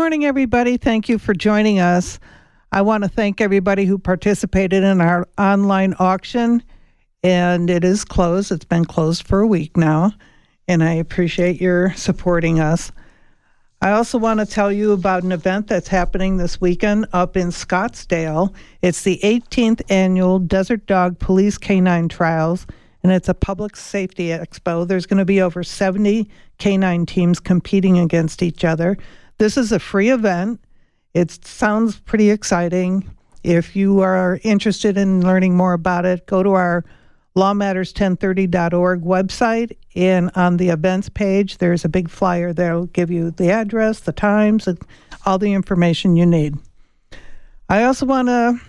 [0.00, 0.78] morning, everybody.
[0.78, 2.18] Thank you for joining us.
[2.72, 6.62] I want to thank everybody who participated in our online auction,
[7.22, 8.50] and it is closed.
[8.50, 10.12] It's been closed for a week now,
[10.66, 12.92] and I appreciate your supporting us.
[13.82, 17.48] I also want to tell you about an event that's happening this weekend up in
[17.48, 18.54] Scottsdale.
[18.80, 22.66] It's the 18th annual Desert Dog Police Canine Trials,
[23.02, 24.88] and it's a public safety expo.
[24.88, 26.26] There's going to be over 70
[26.56, 28.96] canine teams competing against each other.
[29.40, 30.60] This is a free event.
[31.14, 33.08] It sounds pretty exciting.
[33.42, 36.84] If you are interested in learning more about it, go to our
[37.34, 43.50] lawmatters1030.org website and on the events page there's a big flyer that'll give you the
[43.50, 44.78] address the times and
[45.24, 46.56] all the information you need
[47.68, 48.60] i also want to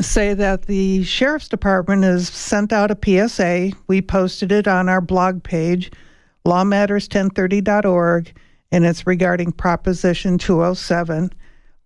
[0.00, 5.00] say that the sheriff's department has sent out a psa we posted it on our
[5.00, 5.90] blog page
[6.46, 8.32] lawmatters1030.org
[8.72, 11.30] and it's regarding proposition 207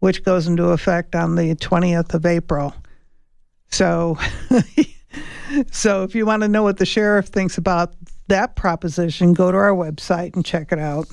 [0.00, 2.74] which goes into effect on the 20th of april
[3.70, 4.18] so
[5.70, 7.94] so if you want to know what the sheriff thinks about
[8.28, 11.06] that proposition, go to our website and check it out.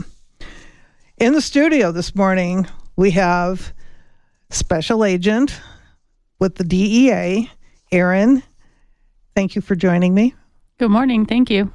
[1.17, 3.73] In the studio this morning, we have
[4.49, 5.59] special agent
[6.39, 7.49] with the DEA,
[7.91, 8.43] Erin.
[9.35, 10.33] Thank you for joining me.
[10.77, 11.25] Good morning.
[11.25, 11.71] Thank you.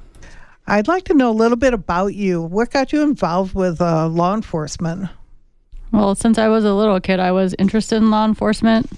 [0.69, 2.41] I'd like to know a little bit about you.
[2.41, 5.09] What got you involved with uh, law enforcement?
[5.93, 8.91] Well, since I was a little kid, I was interested in law enforcement.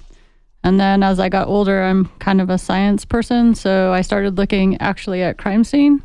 [0.64, 3.54] And then as I got older, I'm kind of a science person.
[3.54, 6.02] So I started looking actually at crime scene.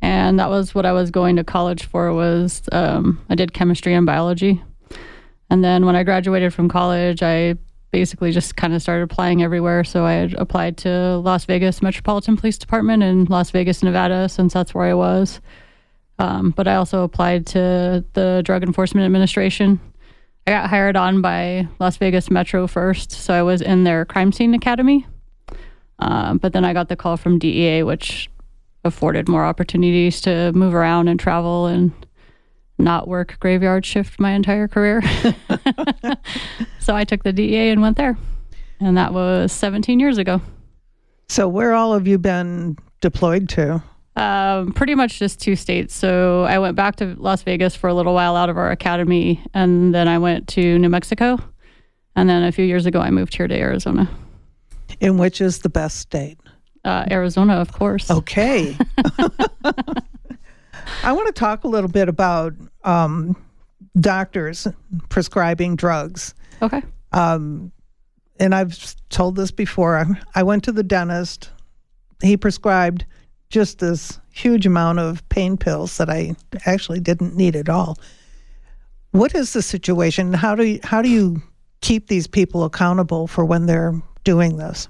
[0.00, 3.92] And that was what I was going to college for was um, I did chemistry
[3.92, 4.62] and biology.
[5.50, 7.56] And then when I graduated from college, I
[7.90, 9.84] basically just kind of started applying everywhere.
[9.84, 14.52] So I had applied to Las Vegas Metropolitan Police Department in Las Vegas, Nevada, since
[14.52, 15.40] that's where I was.
[16.18, 19.80] Um, but I also applied to the Drug Enforcement Administration
[20.46, 24.32] I got hired on by Las Vegas Metro first, so I was in their crime
[24.32, 25.06] scene academy.
[25.98, 28.30] Uh, but then I got the call from DEA, which
[28.84, 31.92] afforded more opportunities to move around and travel and
[32.80, 35.02] not work graveyard shift my entire career.
[36.80, 38.18] so I took the DEA and went there.
[38.80, 40.40] And that was 17 years ago.
[41.28, 43.82] So, where all have you been deployed to?
[44.16, 45.94] Um, pretty much just two states.
[45.94, 49.42] So I went back to Las Vegas for a little while out of our academy,
[49.54, 51.38] and then I went to New Mexico,
[52.16, 54.10] and then a few years ago I moved here to Arizona.
[54.98, 56.38] In which is the best state?
[56.84, 58.10] Uh, Arizona, of course.
[58.10, 58.76] Okay.
[61.02, 62.54] I want to talk a little bit about
[62.84, 63.36] um,
[63.98, 64.66] doctors
[65.08, 66.34] prescribing drugs.
[66.62, 66.82] Okay.
[67.12, 67.72] Um,
[68.38, 70.06] and I've told this before.
[70.34, 71.50] I went to the dentist.
[72.22, 73.04] He prescribed
[73.50, 77.98] just this huge amount of pain pills that I actually didn't need at all.
[79.10, 80.32] What is the situation?
[80.32, 81.42] How do you, how do you
[81.80, 84.88] keep these people accountable for when they're doing this?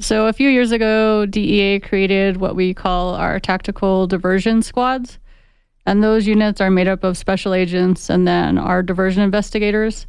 [0.00, 5.18] So a few years ago, DEA created what we call our tactical diversion squads.
[5.86, 10.06] And those units are made up of special agents and then our diversion investigators.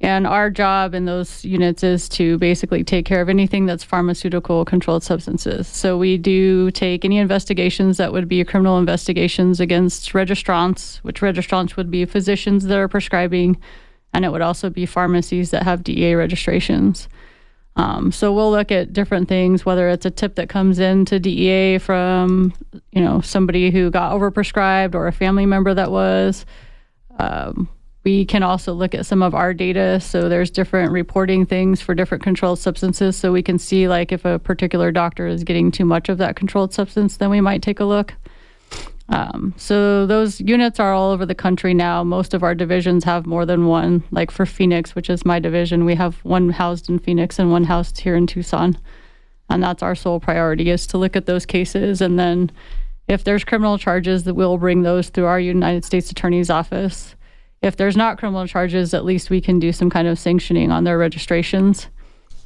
[0.00, 4.64] And our job in those units is to basically take care of anything that's pharmaceutical
[4.64, 5.66] controlled substances.
[5.66, 11.76] So we do take any investigations that would be criminal investigations against registrants, which registrants
[11.76, 13.56] would be physicians that are prescribing,
[14.12, 17.08] and it would also be pharmacies that have DEA registrations.
[17.78, 21.20] Um, so we'll look at different things, whether it's a tip that comes in to
[21.20, 22.52] DEA from,
[22.90, 26.44] you know, somebody who got overprescribed or a family member that was.
[27.20, 27.68] Um,
[28.04, 30.00] we can also look at some of our data.
[30.00, 33.16] So there's different reporting things for different controlled substances.
[33.16, 36.34] So we can see like if a particular doctor is getting too much of that
[36.34, 38.14] controlled substance, then we might take a look.
[39.10, 42.04] Um, so those units are all over the country now.
[42.04, 44.04] Most of our divisions have more than one.
[44.10, 47.64] Like for Phoenix, which is my division, we have one housed in Phoenix and one
[47.64, 48.76] housed here in Tucson.
[49.48, 52.50] And that's our sole priority is to look at those cases and then
[53.06, 57.16] if there's criminal charges that we'll bring those through our United States Attorney's office
[57.62, 60.84] if there's not criminal charges, at least we can do some kind of sanctioning on
[60.84, 61.88] their registrations.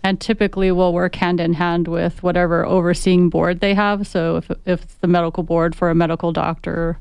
[0.04, 4.06] And typically, we'll work hand in hand with whatever overseeing board they have.
[4.06, 6.98] So, if, if it's the medical board for a medical doctor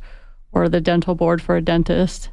[0.52, 2.30] or the dental board for a dentist,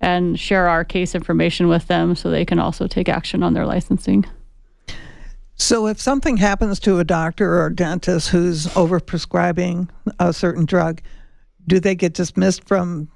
[0.00, 3.66] and share our case information with them so they can also take action on their
[3.66, 4.24] licensing.
[5.56, 9.88] So, if something happens to a doctor or a dentist who's overprescribing
[10.18, 11.02] a certain drug,
[11.66, 13.08] do they get dismissed from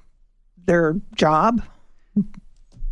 [0.65, 1.63] their job?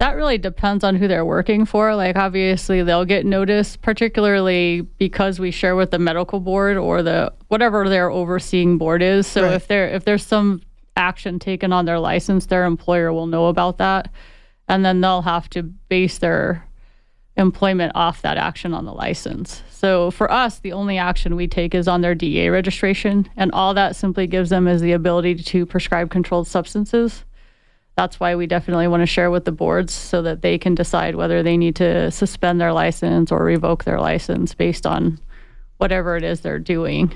[0.02, 1.94] That really depends on who they're working for.
[1.96, 7.32] Like, obviously, they'll get notice, particularly because we share with the medical board or the
[7.50, 9.28] whatever their overseeing board is.
[9.28, 9.54] So, right.
[9.54, 10.64] if there if there's some
[10.98, 14.10] action taken on their license, their employer will know about that.
[14.68, 16.68] and then they'll have to base their
[17.38, 19.62] employment off that action on the license.
[19.70, 23.76] So for us, the only action we take is on their DEA registration, and all
[23.76, 27.24] that simply gives them is the ability to prescribe controlled substances.
[27.96, 31.16] That's why we definitely want to share with the boards so that they can decide
[31.16, 35.20] whether they need to suspend their license or revoke their license based on
[35.78, 37.14] whatever it is they're doing.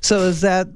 [0.00, 0.68] So is that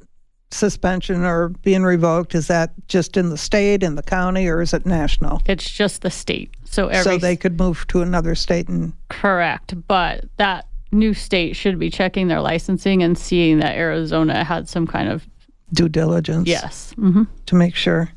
[0.52, 4.74] suspension or being revoked is that just in the state in the county or is
[4.74, 6.50] it national It's just the state.
[6.64, 11.56] So every so they could move to another state and correct, but that new state
[11.56, 15.26] should be checking their licensing and seeing that Arizona had some kind of
[15.72, 16.92] due diligence yes.
[16.92, 18.10] hmm to make sure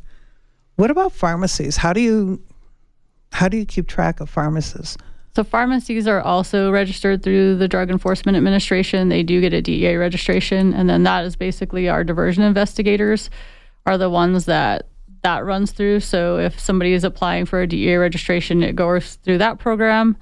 [0.75, 2.41] what about pharmacies how do you
[3.31, 4.97] how do you keep track of pharmacists
[5.35, 9.09] So pharmacies are also registered through the Drug Enforcement Administration.
[9.09, 13.29] They do get a DEA registration, and then that is basically our diversion investigators
[13.85, 14.87] are the ones that
[15.23, 15.99] that runs through.
[15.99, 20.15] So if somebody is applying for a DEA registration, it goes through that program.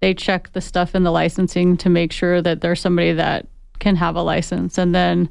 [0.00, 3.48] They check the stuff in the licensing to make sure that there's somebody that
[3.80, 5.28] can have a license, and then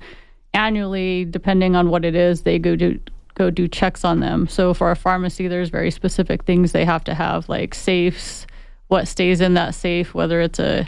[0.53, 2.99] annually, depending on what it is, they go do
[3.39, 4.47] go do checks on them.
[4.47, 8.45] So for a pharmacy, there's very specific things they have to have, like safes
[8.89, 10.88] what stays in that safe, whether it's a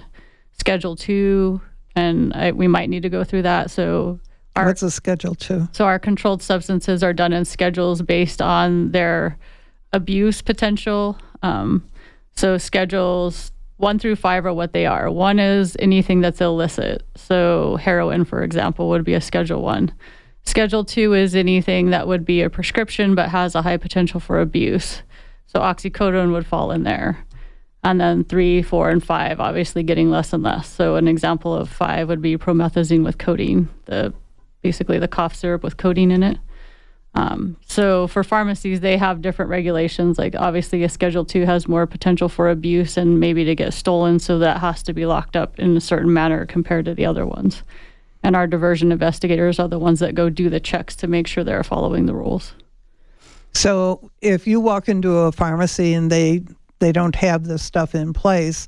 [0.60, 1.62] Schedule Two,
[1.96, 3.72] and I, we might need to go through that.
[3.72, 4.20] So
[4.56, 8.92] our what's a schedule two so our controlled substances are done in schedules based on
[8.92, 9.38] their
[9.94, 11.18] abuse potential.
[11.42, 11.88] Um,
[12.36, 15.10] so schedules one through five are what they are.
[15.10, 17.04] One is anything that's illicit.
[17.16, 19.92] So heroin, for example, would be a schedule one.
[20.44, 24.42] Schedule two is anything that would be a prescription but has a high potential for
[24.42, 25.04] abuse.
[25.46, 27.26] So oxycodone would fall in there.
[27.84, 30.70] And then three, four, and five, obviously getting less and less.
[30.70, 34.14] So an example of five would be promethazine with codeine, the
[34.62, 36.38] basically the cough syrup with codeine in it.
[37.14, 40.18] Um, so for pharmacies, they have different regulations.
[40.18, 44.20] Like obviously, a Schedule Two has more potential for abuse and maybe to get stolen,
[44.20, 47.26] so that has to be locked up in a certain manner compared to the other
[47.26, 47.64] ones.
[48.24, 51.44] And our diversion investigators are the ones that go do the checks to make sure
[51.44, 52.54] they're following the rules.
[53.54, 56.42] so if you walk into a pharmacy and they
[56.80, 58.68] they don't have this stuff in place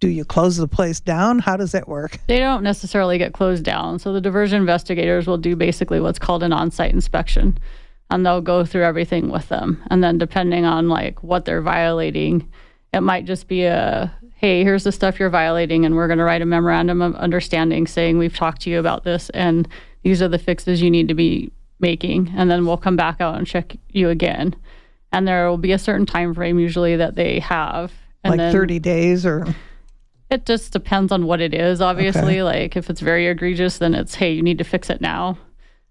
[0.00, 3.62] do you close the place down how does that work They don't necessarily get closed
[3.64, 3.98] down.
[3.98, 7.58] So the diversion investigators will do basically what's called an on-site inspection,
[8.10, 9.80] and they'll go through everything with them.
[9.90, 12.50] And then depending on like what they're violating,
[12.92, 14.12] it might just be a
[14.42, 17.86] hey, here's the stuff you're violating, and we're going to write a memorandum of understanding
[17.86, 19.68] saying we've talked to you about this, and
[20.02, 23.36] these are the fixes you need to be making, and then we'll come back out
[23.36, 24.54] and check you again.
[25.12, 27.92] And there will be a certain time frame usually that they have.
[28.24, 29.46] And like then, 30 days or
[30.28, 32.42] it just depends on what it is, obviously.
[32.42, 35.38] Like if it's very egregious, then it's, hey, you need to fix it now.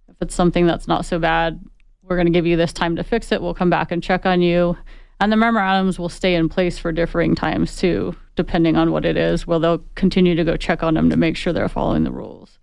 [0.10, 1.64] If it's something that's not so bad,
[2.02, 3.42] we're going to give you this time to fix it.
[3.42, 4.76] We'll come back and check on you.
[5.22, 9.16] And the memorandums will stay in place for differing times too, depending on what it
[9.16, 9.48] is.
[9.48, 12.60] Well, they'll continue to go check on them to make sure they're following the rules.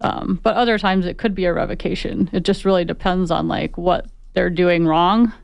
[0.00, 2.30] Um, but other times it could be a revocation.
[2.32, 5.34] It just really depends on like what they're doing wrong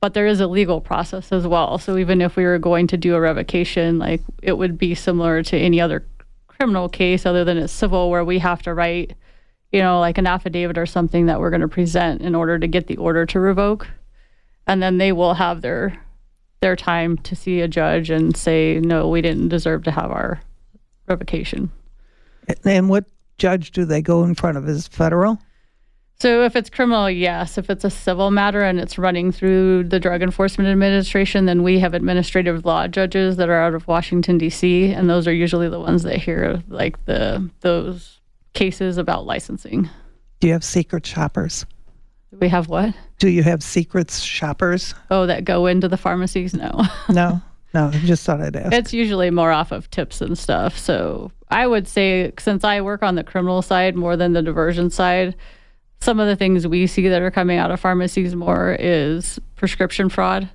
[0.00, 1.78] but there is a legal process as well.
[1.78, 5.42] So even if we were going to do a revocation, like it would be similar
[5.44, 6.06] to any other
[6.46, 9.14] criminal case other than it's civil where we have to write,
[9.72, 12.66] you know, like an affidavit or something that we're going to present in order to
[12.66, 13.88] get the order to revoke.
[14.68, 15.98] And then they will have their
[16.60, 20.40] their time to see a judge and say, no, we didn't deserve to have our
[21.06, 21.70] revocation.
[22.64, 23.04] and what
[23.38, 25.38] judge do they go in front of is federal
[26.18, 27.56] So if it's criminal, yes.
[27.58, 31.78] If it's a civil matter and it's running through the Drug Enforcement Administration, then we
[31.78, 34.92] have administrative law judges that are out of Washington D.C.
[34.92, 38.18] and those are usually the ones that hear like the those
[38.54, 39.88] cases about licensing.
[40.40, 41.64] do you have secret shoppers
[42.32, 42.94] We have what?
[43.18, 46.54] do you have secrets shoppers Oh, that go into the pharmacies?
[46.54, 46.84] No.
[47.08, 47.40] no
[47.74, 50.78] no I just thought i'd ask it's usually more off of tips and stuff.
[50.78, 54.90] So I would say since I work on the criminal side more than the diversion
[54.90, 55.34] side,
[56.00, 60.08] some of the things we see that are coming out of pharmacies more is prescription
[60.08, 60.48] fraud.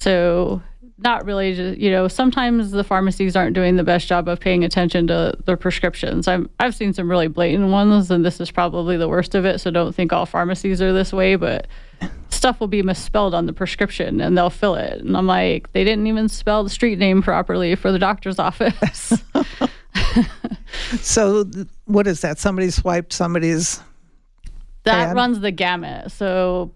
[0.00, 0.60] So
[0.98, 4.64] not really just you know sometimes the pharmacies aren't doing the best job of paying
[4.64, 8.96] attention to their prescriptions i'm i've seen some really blatant ones and this is probably
[8.96, 11.66] the worst of it so don't think all pharmacies are this way but
[12.30, 15.84] stuff will be misspelled on the prescription and they'll fill it and i'm like they
[15.84, 19.12] didn't even spell the street name properly for the doctor's office
[21.00, 21.44] so
[21.84, 23.80] what is that somebody swiped somebody's
[24.86, 25.16] that Bad.
[25.16, 26.12] runs the gamut.
[26.12, 26.70] So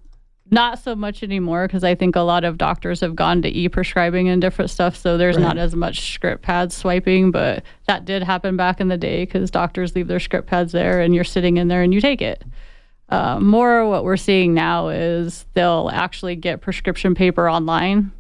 [0.51, 4.29] not so much anymore because I think a lot of doctors have gone to e-prescribing
[4.29, 4.97] and different stuff.
[4.97, 8.97] So there's not as much script pads swiping, but that did happen back in the
[8.97, 12.01] day because doctors leave their script pads there and you're sitting in there and you
[12.01, 12.43] take it.
[13.09, 18.13] Uh, more what we're seeing now is they'll actually get prescription paper online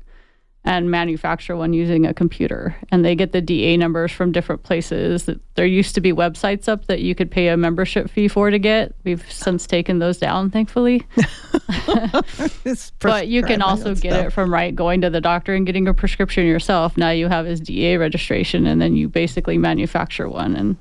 [0.64, 2.76] and manufacture one using a computer.
[2.90, 5.28] And they get the DEA numbers from different places.
[5.54, 8.58] There used to be websites up that you could pay a membership fee for to
[8.58, 8.94] get.
[9.04, 11.06] We've since taken those down, thankfully.
[13.00, 14.26] but you can also get stuff.
[14.26, 16.96] it from right going to the doctor and getting a prescription yourself.
[16.96, 20.76] Now you have his DEA registration, and then you basically manufacture one and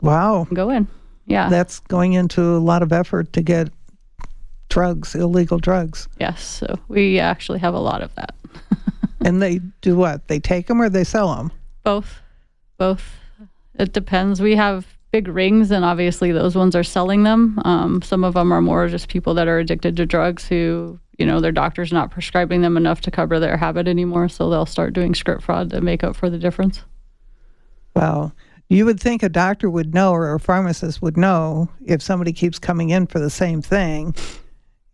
[0.00, 0.88] wow, go in.
[1.26, 3.70] Yeah, that's going into a lot of effort to get
[4.68, 6.08] drugs, illegal drugs.
[6.18, 8.34] Yes, so we actually have a lot of that.
[9.20, 10.28] and they do what?
[10.28, 11.52] They take them or they sell them?
[11.84, 12.20] Both.
[12.78, 13.16] Both.
[13.78, 14.40] It depends.
[14.40, 17.60] We have big rings, and obviously those ones are selling them.
[17.64, 21.26] Um, some of them are more just people that are addicted to drugs who, you
[21.26, 24.92] know, their doctor's not prescribing them enough to cover their habit anymore, so they'll start
[24.92, 26.84] doing script fraud to make up for the difference.
[27.94, 28.32] Well,
[28.68, 32.58] you would think a doctor would know or a pharmacist would know if somebody keeps
[32.58, 34.14] coming in for the same thing,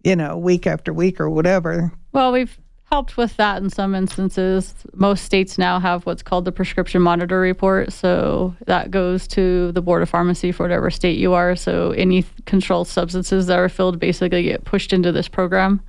[0.03, 1.93] you know, week after week or whatever.
[2.13, 2.59] Well, we've
[2.91, 4.75] helped with that in some instances.
[4.95, 7.93] Most states now have what's called the prescription monitor report.
[7.93, 11.57] So that goes to the Board of Pharmacy for whatever state you are.
[11.57, 15.83] So any controlled substances that are filled basically get pushed into this program.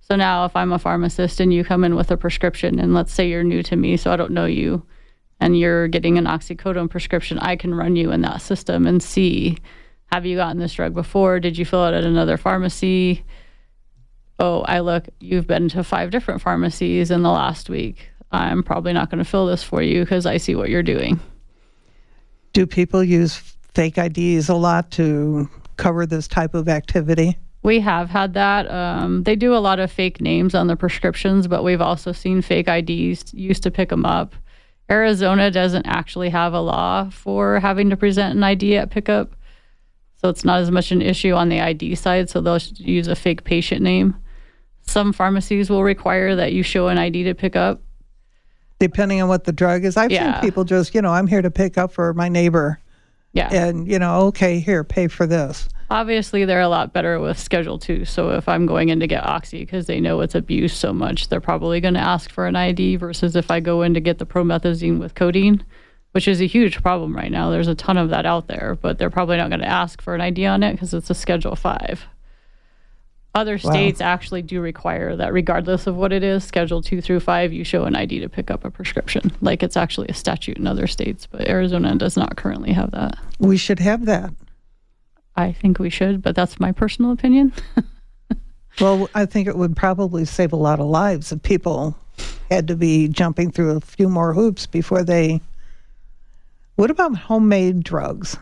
[0.00, 3.12] So now if I'm a pharmacist and you come in with a prescription, and let's
[3.12, 4.84] say you're new to me, so I don't know you,
[5.38, 9.58] and you're getting an oxycodone prescription, I can run you in that system and see
[10.12, 11.40] have you gotten this drug before?
[11.40, 13.24] Did you fill it at another pharmacy?
[14.42, 18.10] Oh, I look, you've been to five different pharmacies in the last week.
[18.32, 21.20] I'm probably not going to fill this for you because I see what you're doing.
[22.52, 23.36] Do people use
[23.74, 27.38] fake IDs a lot to cover this type of activity?
[27.62, 28.68] We have had that.
[28.68, 32.42] Um, they do a lot of fake names on the prescriptions, but we've also seen
[32.42, 34.34] fake IDs used to pick them up.
[34.90, 39.36] Arizona doesn't actually have a law for having to present an ID at pickup.
[40.16, 42.28] So it's not as much an issue on the ID side.
[42.28, 44.16] So they'll use a fake patient name.
[44.82, 47.80] Some pharmacies will require that you show an ID to pick up.
[48.78, 49.96] Depending on what the drug is.
[49.96, 50.34] I've yeah.
[50.34, 52.80] seen people just, you know, I'm here to pick up for my neighbor.
[53.32, 53.48] Yeah.
[53.52, 55.68] And, you know, okay, here, pay for this.
[55.90, 58.04] Obviously, they're a lot better with Schedule 2.
[58.04, 61.28] So if I'm going in to get Oxy because they know it's abused so much,
[61.28, 64.18] they're probably going to ask for an ID versus if I go in to get
[64.18, 65.64] the promethazine with codeine,
[66.12, 67.50] which is a huge problem right now.
[67.50, 70.14] There's a ton of that out there, but they're probably not going to ask for
[70.14, 72.06] an ID on it because it's a Schedule 5.
[73.34, 74.08] Other states wow.
[74.08, 77.84] actually do require that, regardless of what it is, Schedule 2 through 5, you show
[77.84, 79.32] an ID to pick up a prescription.
[79.40, 83.16] Like it's actually a statute in other states, but Arizona does not currently have that.
[83.38, 84.34] We should have that.
[85.34, 87.54] I think we should, but that's my personal opinion.
[88.80, 91.96] well, I think it would probably save a lot of lives if people
[92.50, 95.40] had to be jumping through a few more hoops before they.
[96.76, 98.36] What about homemade drugs?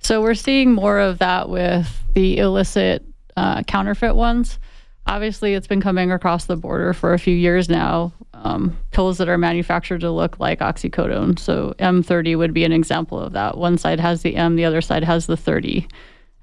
[0.00, 3.04] So we're seeing more of that with the illicit
[3.36, 4.58] uh, counterfeit ones.
[5.06, 8.12] Obviously, it's been coming across the border for a few years now.
[8.34, 11.38] Um, pills that are manufactured to look like oxycodone.
[11.38, 13.56] So M30 would be an example of that.
[13.56, 15.86] One side has the M, the other side has the 30.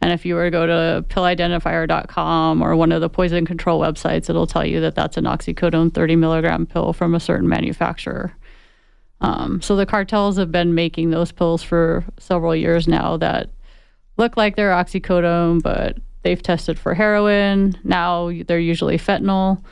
[0.02, 4.30] And if you were to go to pillidentifier.com or one of the poison control websites,
[4.30, 8.34] it'll tell you that that's an oxycodone 30 milligram pill from a certain manufacturer.
[9.22, 13.50] Um, so the cartels have been making those pills for several years now that
[14.16, 17.78] look like they're oxycodone, but They've tested for heroin.
[17.84, 19.64] Now they're usually fentanyl.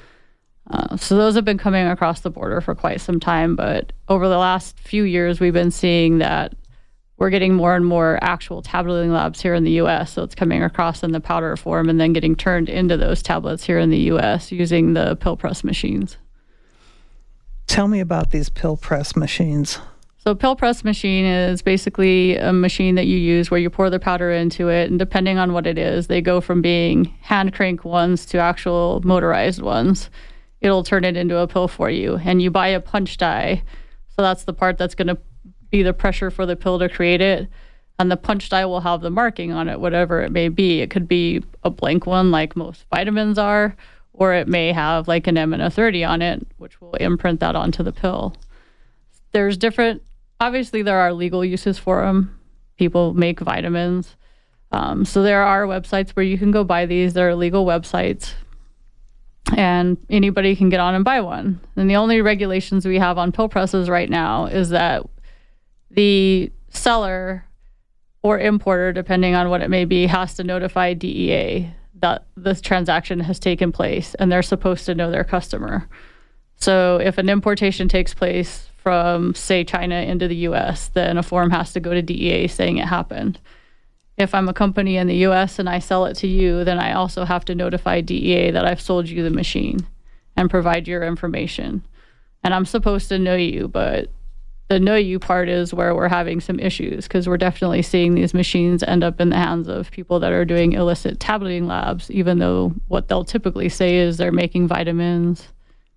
[0.70, 3.56] Uh, so those have been coming across the border for quite some time.
[3.56, 6.54] But over the last few years, we've been seeing that
[7.18, 10.14] we're getting more and more actual tableting labs here in the US.
[10.14, 13.64] So it's coming across in the powder form and then getting turned into those tablets
[13.66, 16.18] here in the US using the pill press machines.
[17.66, 19.80] Tell me about these pill press machines.
[20.28, 23.98] So pill press machine is basically a machine that you use where you pour the
[23.98, 27.86] powder into it, and depending on what it is, they go from being hand crank
[27.86, 30.10] ones to actual motorized ones.
[30.60, 33.64] It'll turn it into a pill for you, and you buy a punch die.
[34.10, 35.18] So that's the part that's going to
[35.70, 37.48] be the pressure for the pill to create it.
[37.98, 40.82] And the punch die will have the marking on it, whatever it may be.
[40.82, 43.78] It could be a blank one, like most vitamins are,
[44.12, 47.40] or it may have like an M and a 30 on it, which will imprint
[47.40, 48.36] that onto the pill.
[49.32, 50.02] There's different
[50.40, 52.40] obviously there are legal uses for them.
[52.78, 54.16] People make vitamins.
[54.72, 57.14] Um, so there are websites where you can go buy these.
[57.14, 58.34] There are legal websites,
[59.56, 61.62] and anybody can get on and buy one.
[61.76, 65.06] And the only regulations we have on pill presses right now is that
[65.90, 67.46] the seller
[68.22, 73.22] or importer, depending on what it may be, has to notify DEA that this transaction
[73.22, 75.88] has taken place, and they're supposed to know their customer.
[76.58, 81.52] So if an importation takes place from, say, China into the US, then a form
[81.52, 83.38] has to go to DEA saying it happened.
[84.18, 86.94] If I'm a company in the US and I sell it to you, then I
[86.94, 89.86] also have to notify DEA that I've sold you the machine
[90.38, 91.84] and provide your information.
[92.46, 94.10] and I'm supposed to know you, but
[94.70, 98.34] the know you part is where we're having some issues because we're definitely seeing these
[98.34, 102.40] machines end up in the hands of people that are doing illicit tableting labs, even
[102.40, 105.50] though what they'll typically say is they're making vitamins.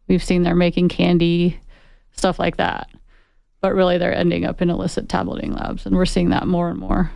[0.08, 1.60] We've seen they're making candy,
[2.20, 2.90] stuff like that.
[3.60, 6.78] But really, they're ending up in illicit tableting labs, and we're seeing that more and
[6.78, 7.10] more.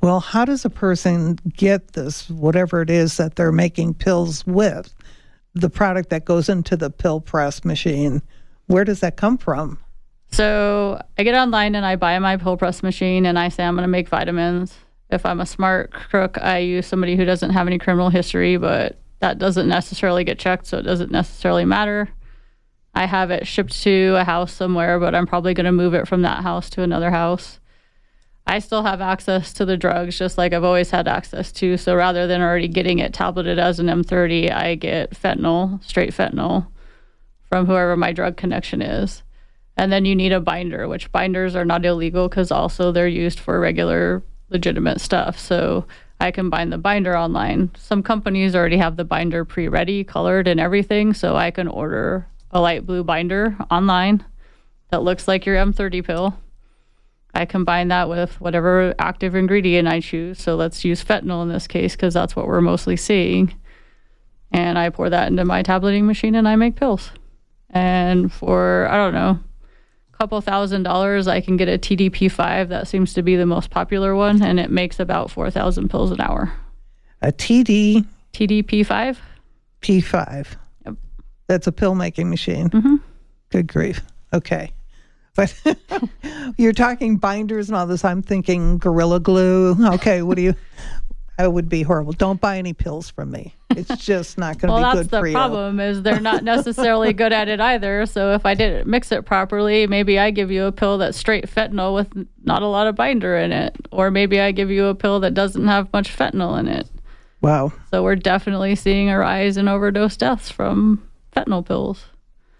[0.00, 4.94] Well, how does a person get this, whatever it is that they're making pills with,
[5.54, 8.22] the product that goes into the pill press machine?
[8.66, 9.78] Where does that come from?
[10.30, 13.74] So I get online and I buy my pill press machine and I say I'm
[13.74, 14.74] going to make vitamins.
[15.10, 18.98] If I'm a smart crook, I use somebody who doesn't have any criminal history, but
[19.20, 22.08] that doesn't necessarily get checked, so it doesn't necessarily matter.
[22.96, 26.08] I have it shipped to a house somewhere, but I'm probably going to move it
[26.08, 27.60] from that house to another house.
[28.46, 31.76] I still have access to the drugs just like I've always had access to.
[31.76, 36.68] So rather than already getting it tableted as an M30, I get fentanyl, straight fentanyl
[37.50, 39.22] from whoever my drug connection is.
[39.76, 43.38] And then you need a binder, which binders are not illegal because also they're used
[43.38, 45.38] for regular legitimate stuff.
[45.38, 45.86] So
[46.18, 47.72] I can bind the binder online.
[47.76, 51.12] Some companies already have the binder pre ready, colored, and everything.
[51.12, 52.26] So I can order
[52.56, 54.24] a light blue binder online
[54.90, 56.38] that looks like your M30 pill.
[57.34, 60.40] I combine that with whatever active ingredient I choose.
[60.40, 63.54] So let's use fentanyl in this case because that's what we're mostly seeing.
[64.52, 67.10] And I pour that into my tableting machine and I make pills.
[67.68, 69.38] And for, I don't know,
[70.14, 72.68] a couple thousand dollars, I can get a TDP5.
[72.68, 76.22] That seems to be the most popular one, and it makes about 4,000 pills an
[76.22, 76.54] hour.
[77.20, 79.18] A TD TDP5?
[79.82, 80.56] P5.
[81.48, 82.70] That's a pill making machine.
[82.70, 83.00] Mhm.
[83.50, 84.02] Good grief.
[84.32, 84.72] Okay.
[85.34, 85.54] But
[86.56, 88.04] you're talking binders and all this.
[88.04, 89.76] I'm thinking Gorilla Glue.
[89.94, 90.54] Okay, what do you?
[91.38, 92.12] That would be horrible.
[92.14, 93.54] Don't buy any pills from me.
[93.68, 95.34] It's just not going to Well, be good for you.
[95.34, 98.06] Well, that's the problem is they're not necessarily good at it either.
[98.06, 101.44] So if I didn't mix it properly, maybe I give you a pill that's straight
[101.46, 102.08] fentanyl with
[102.44, 105.34] not a lot of binder in it, or maybe I give you a pill that
[105.34, 106.88] doesn't have much fentanyl in it.
[107.42, 107.70] Wow.
[107.90, 111.06] So we're definitely seeing a rise in overdose deaths from
[111.36, 112.06] fentanyl pills.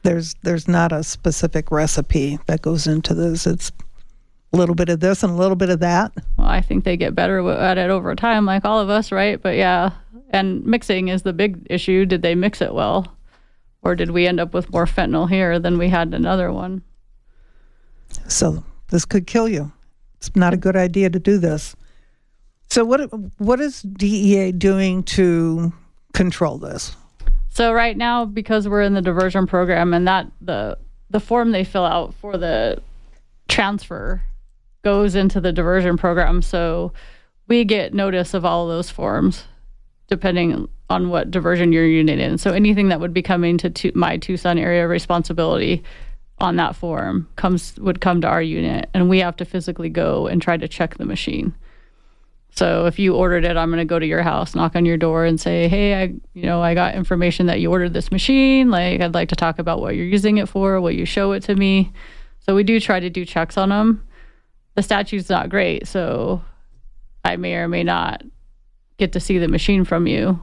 [0.03, 3.47] There's there's not a specific recipe that goes into this.
[3.47, 3.73] It's
[4.53, 6.13] a little bit of this and a little bit of that.
[6.37, 9.41] Well, I think they get better at it over time, like all of us, right?
[9.41, 9.91] But yeah,
[10.31, 12.07] and mixing is the big issue.
[12.07, 13.17] Did they mix it well?
[13.83, 16.83] Or did we end up with more fentanyl here than we had another one?
[18.29, 19.73] So this could kill you.
[20.17, 21.77] It's not a good idea to do this.
[22.69, 23.01] So what
[23.39, 25.73] what is DEA doing to
[26.15, 26.97] control this?
[27.57, 30.77] So right now, because we're in the diversion program, and that the
[31.09, 32.83] the form they fill out for the
[33.49, 34.23] transfer
[34.85, 36.93] goes into the diversion program, so
[37.49, 39.45] we get notice of all of those forms,
[40.07, 42.37] depending on what diversion your unit in.
[42.37, 45.83] So anything that would be coming to tu- my Tucson area responsibility
[46.37, 50.27] on that form comes would come to our unit, and we have to physically go
[50.27, 51.55] and try to check the machine.
[52.57, 54.97] So if you ordered it, I'm going to go to your house, knock on your
[54.97, 58.71] door, and say, "Hey, I, you know, I got information that you ordered this machine.
[58.71, 60.81] Like, I'd like to talk about what you're using it for.
[60.81, 61.93] Will you show it to me?"
[62.41, 64.07] So we do try to do checks on them.
[64.75, 66.43] The statute's not great, so
[67.25, 68.23] I may or may not
[68.99, 70.41] get to see the machine from you.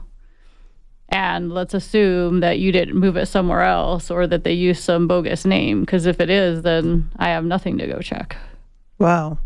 [1.08, 5.06] And let's assume that you didn't move it somewhere else or that they used some
[5.06, 5.80] bogus name.
[5.80, 8.36] Because if it is, then I have nothing to go check.
[8.98, 9.38] Wow.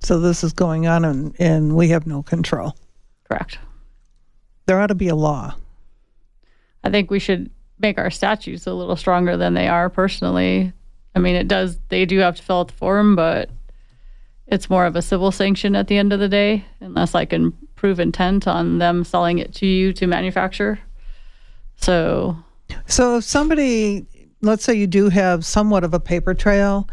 [0.00, 2.76] So this is going on and, and we have no control.
[3.28, 3.58] Correct.
[4.66, 5.54] There ought to be a law.
[6.84, 10.72] I think we should make our statutes a little stronger than they are personally.
[11.14, 13.50] I mean, it does, they do have to fill out the form, but
[14.46, 17.52] it's more of a civil sanction at the end of the day, unless I can
[17.76, 20.78] prove intent on them selling it to you to manufacture.
[21.76, 22.36] So,
[22.86, 24.06] So if somebody,
[24.40, 26.88] let's say you do have somewhat of a paper trail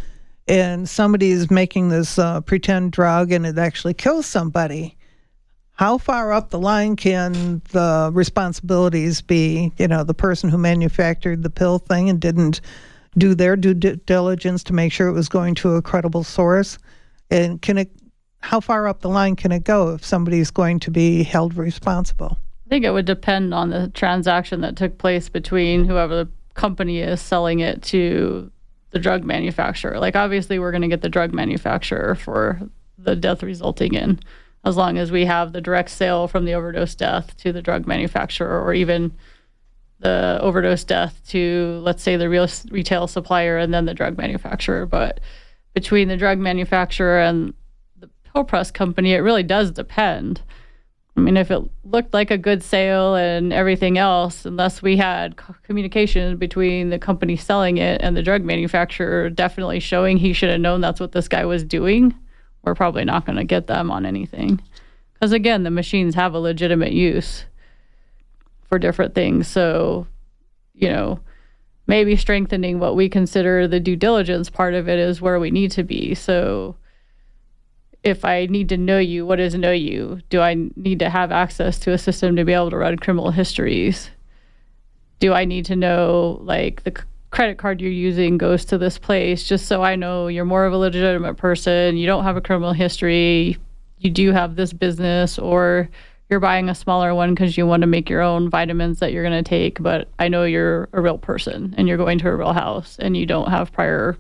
[0.48, 4.96] and somebody is making this uh, pretend drug and it actually kills somebody,
[5.74, 9.72] how far up the line can the responsibilities be?
[9.78, 12.62] You know, the person who manufactured the pill thing and didn't
[13.18, 16.78] do their due diligence to make sure it was going to a credible source,
[17.30, 17.92] and can it?
[18.40, 22.38] How far up the line can it go if somebody's going to be held responsible?
[22.68, 27.00] I think it would depend on the transaction that took place between whoever the company
[27.00, 28.52] is selling it to
[28.96, 30.00] the drug manufacturer.
[30.00, 32.62] Like, obviously, we're going to get the drug manufacturer for
[32.98, 34.22] the death resulting in,
[34.64, 37.86] as long as we have the direct sale from the overdose death to the drug
[37.86, 39.12] manufacturer, or even
[40.00, 44.86] the overdose death to, let's say, the real retail supplier and then the drug manufacturer.
[44.86, 45.20] But
[45.74, 47.54] between the drug manufacturer and
[48.00, 50.42] the pill press company, it really does depend
[51.18, 55.36] I mean, if it looked like a good sale and everything else, unless we had
[55.64, 60.60] communication between the company selling it and the drug manufacturer, definitely showing he should have
[60.60, 62.14] known that's what this guy was doing,
[62.64, 64.62] we're probably not going to get them on anything.
[65.14, 67.46] Because again, the machines have a legitimate use
[68.68, 69.48] for different things.
[69.48, 70.08] So,
[70.74, 71.22] you know,
[71.88, 75.72] maybe strengthening what we consider the due diligence part of it is where we need
[75.72, 76.14] to be.
[76.14, 76.76] So,
[78.06, 80.22] if I need to know you, what is know you?
[80.30, 83.32] Do I need to have access to a system to be able to run criminal
[83.32, 84.12] histories?
[85.20, 86.96] Do I need to know like the
[87.32, 90.72] credit card you're using goes to this place just so I know you're more of
[90.72, 93.58] a legitimate person, you don't have a criminal history,
[93.98, 95.90] you do have this business or
[96.30, 99.24] you're buying a smaller one because you want to make your own vitamins that you're
[99.24, 102.36] going to take, but I know you're a real person and you're going to a
[102.36, 104.16] real house and you don't have prior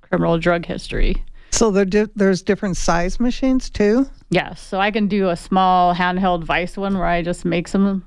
[0.00, 1.24] criminal drug history.
[1.50, 4.08] So there di- there's different size machines too.
[4.30, 8.04] Yes, so I can do a small handheld vice one where I just make some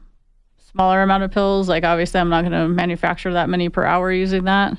[0.72, 1.68] smaller amount of pills.
[1.70, 4.78] Like obviously, I'm not going to manufacture that many per hour using that.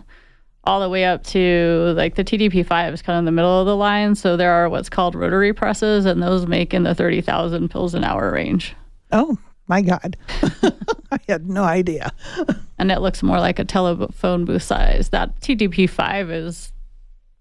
[0.64, 3.66] All the way up to like the TDP5 is kind of in the middle of
[3.66, 4.14] the line.
[4.14, 8.05] So there are what's called rotary presses, and those make in the 30,000 pills an
[8.05, 8.77] hour range.
[9.11, 10.16] Oh my God.
[11.11, 12.12] I had no idea.
[12.79, 15.09] and it looks more like a telephone booth size.
[15.09, 16.73] That TDP5 is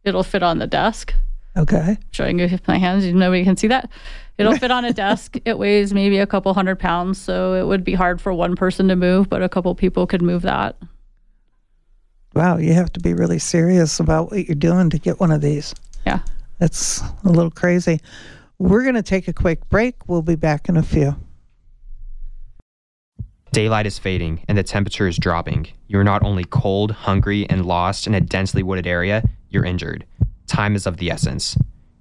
[0.04, 1.14] It'll fit on the desk.
[1.58, 1.98] Okay.
[2.12, 3.90] Showing you my hands, nobody can see that.
[4.38, 5.38] It'll fit on a desk.
[5.46, 8.88] It weighs maybe a couple hundred pounds, so it would be hard for one person
[8.88, 10.78] to move, but a couple people could move that.
[12.36, 15.42] Wow, you have to be really serious about what you're doing to get one of
[15.42, 15.74] these.
[16.06, 16.20] Yeah.
[16.60, 18.00] That's a little crazy.
[18.60, 20.08] We're going to take a quick break.
[20.08, 21.16] We'll be back in a few.
[23.52, 25.68] Daylight is fading and the temperature is dropping.
[25.88, 30.06] You're not only cold, hungry, and lost in a densely wooded area, you're injured.
[30.48, 31.58] Time is of the essence.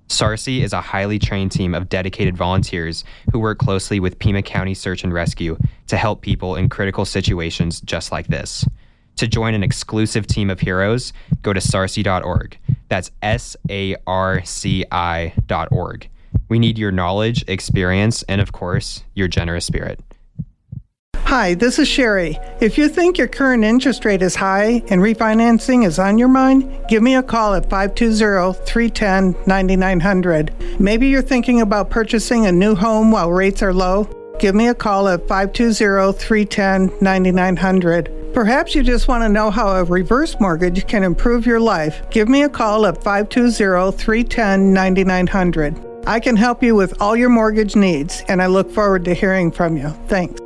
[0.08, 4.74] SARCI is a highly trained team of dedicated volunteers who work closely with Pima County
[4.74, 8.66] Search and Rescue to help people in critical situations just like this.
[9.16, 12.56] To join an exclusive team of heroes, go to sarci.org.
[12.88, 16.08] That's S A R C I.org.
[16.48, 20.00] We need your knowledge, experience, and of course, your generous spirit.
[21.28, 22.38] Hi, this is Sherry.
[22.58, 26.74] If you think your current interest rate is high and refinancing is on your mind,
[26.88, 30.80] give me a call at 520 310 9900.
[30.80, 34.04] Maybe you're thinking about purchasing a new home while rates are low.
[34.40, 38.32] Give me a call at 520 310 9900.
[38.32, 42.08] Perhaps you just want to know how a reverse mortgage can improve your life.
[42.10, 46.06] Give me a call at 520 310 9900.
[46.06, 49.52] I can help you with all your mortgage needs, and I look forward to hearing
[49.52, 49.90] from you.
[50.06, 50.40] Thanks.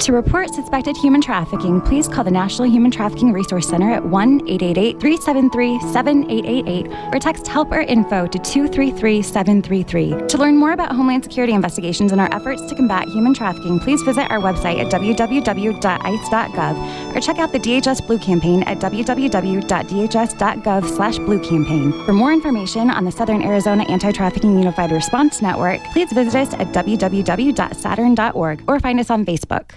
[0.00, 4.48] To report suspected human trafficking, please call the National Human Trafficking Resource Center at 1
[4.48, 10.28] 888 373 7888 or text help or info to 233 733.
[10.28, 14.00] To learn more about Homeland Security investigations and our efforts to combat human trafficking, please
[14.02, 21.18] visit our website at www.ice.gov or check out the DHS Blue Campaign at www.dhs.gov slash
[21.18, 21.92] blue campaign.
[22.06, 26.68] For more information on the Southern Arizona Anti-Trafficking Unified Response Network, please visit us at
[26.68, 29.72] www.saaturn.org or find us on Facebook.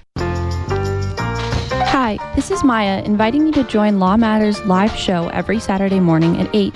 [1.92, 6.40] Hi, this is Maya inviting you to join Law Matters live show every Saturday morning
[6.40, 6.74] at 8.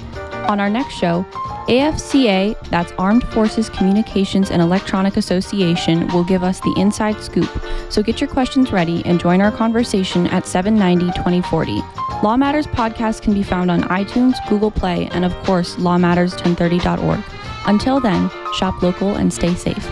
[0.49, 1.25] On our next show,
[1.69, 7.49] AFCEA, that's Armed Forces Communications and Electronic Association, will give us the inside scoop.
[7.89, 11.75] So get your questions ready and join our conversation at 790 2040.
[12.21, 17.23] Law Matters podcast can be found on iTunes, Google Play, and of course, lawmatters1030.org.
[17.67, 19.89] Until then, shop local and stay safe.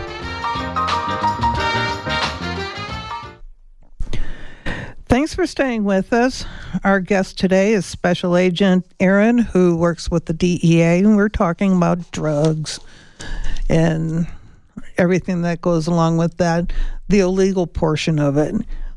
[5.14, 6.44] Thanks for staying with us.
[6.84, 11.78] Our guest today is Special Agent Aaron, who works with the DEA, and we're talking
[11.78, 12.80] about drugs
[13.70, 14.26] and
[14.98, 16.74] everything that goes along with that,
[17.10, 18.56] the illegal portion of it,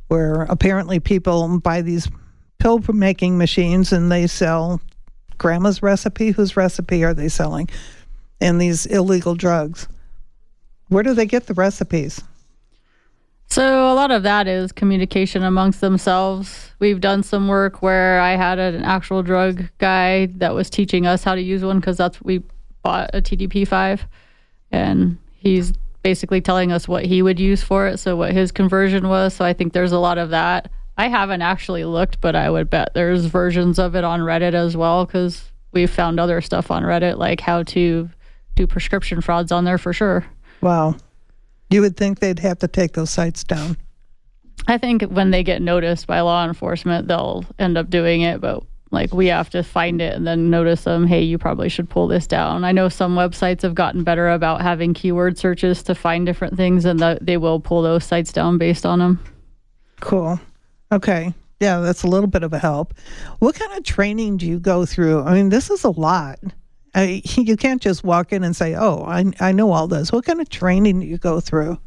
[0.09, 2.09] where apparently people buy these
[2.61, 4.81] pill making machines and they sell
[5.37, 6.31] grandma's recipe.
[6.31, 7.69] Whose recipe are they selling?
[8.41, 9.87] And these illegal drugs.
[10.89, 12.23] Where do they get the recipes?
[13.49, 16.73] So a lot of that is communication amongst themselves.
[16.79, 21.25] We've done some work where I had an actual drug guy that was teaching us
[21.25, 22.43] how to use one because that's we
[22.83, 24.01] bought a TDP5,
[24.73, 29.09] and he's basically telling us what he would use for it, so what his conversion
[29.09, 29.35] was.
[29.35, 30.71] So I think there's a lot of that.
[30.99, 34.77] I haven't actually looked, but I would bet there's versions of it on Reddit as
[34.77, 38.09] well because we've found other stuff on Reddit like how to
[38.55, 40.25] do prescription frauds on there for sure.
[40.61, 40.97] Wow.
[41.71, 43.77] You would think they'd have to take those sites down.
[44.69, 48.63] I think when they get noticed by law enforcement, they'll end up doing it, but
[48.93, 52.07] like we have to find it and then notice them hey you probably should pull
[52.07, 56.25] this down i know some websites have gotten better about having keyword searches to find
[56.25, 59.19] different things and that they will pull those sites down based on them
[60.01, 60.39] Cool.
[60.93, 61.35] Okay.
[61.61, 62.95] Yeah, that's a little bit of a help.
[63.39, 65.23] What kind of training do you go through?
[65.23, 66.39] I mean, this is a lot.
[66.97, 70.25] I, you can't just walk in and say, "Oh, I I know all this." What
[70.25, 71.79] kind of training do you go through?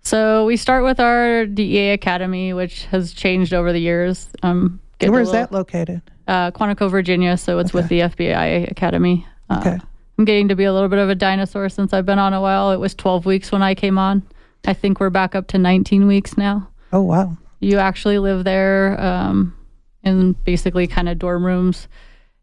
[0.00, 5.12] so we start with our dea academy which has changed over the years um, Where's
[5.28, 6.02] little- that located?
[6.28, 7.36] uh, Quantico, Virginia.
[7.36, 9.26] So it's with the FBI Academy.
[9.50, 9.78] Uh, Okay.
[10.18, 12.40] I'm getting to be a little bit of a dinosaur since I've been on a
[12.40, 12.70] while.
[12.72, 14.22] It was 12 weeks when I came on.
[14.66, 16.68] I think we're back up to 19 weeks now.
[16.92, 17.36] Oh, wow.
[17.60, 19.54] You actually live there um,
[20.02, 21.86] in basically kind of dorm rooms.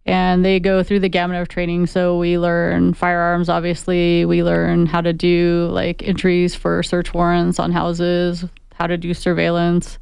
[0.05, 1.87] And they go through the gamut of training.
[1.87, 4.23] So we learn firearms, obviously.
[4.25, 9.13] We learn how to do like entries for search warrants on houses, how to do
[9.13, 9.97] surveillance.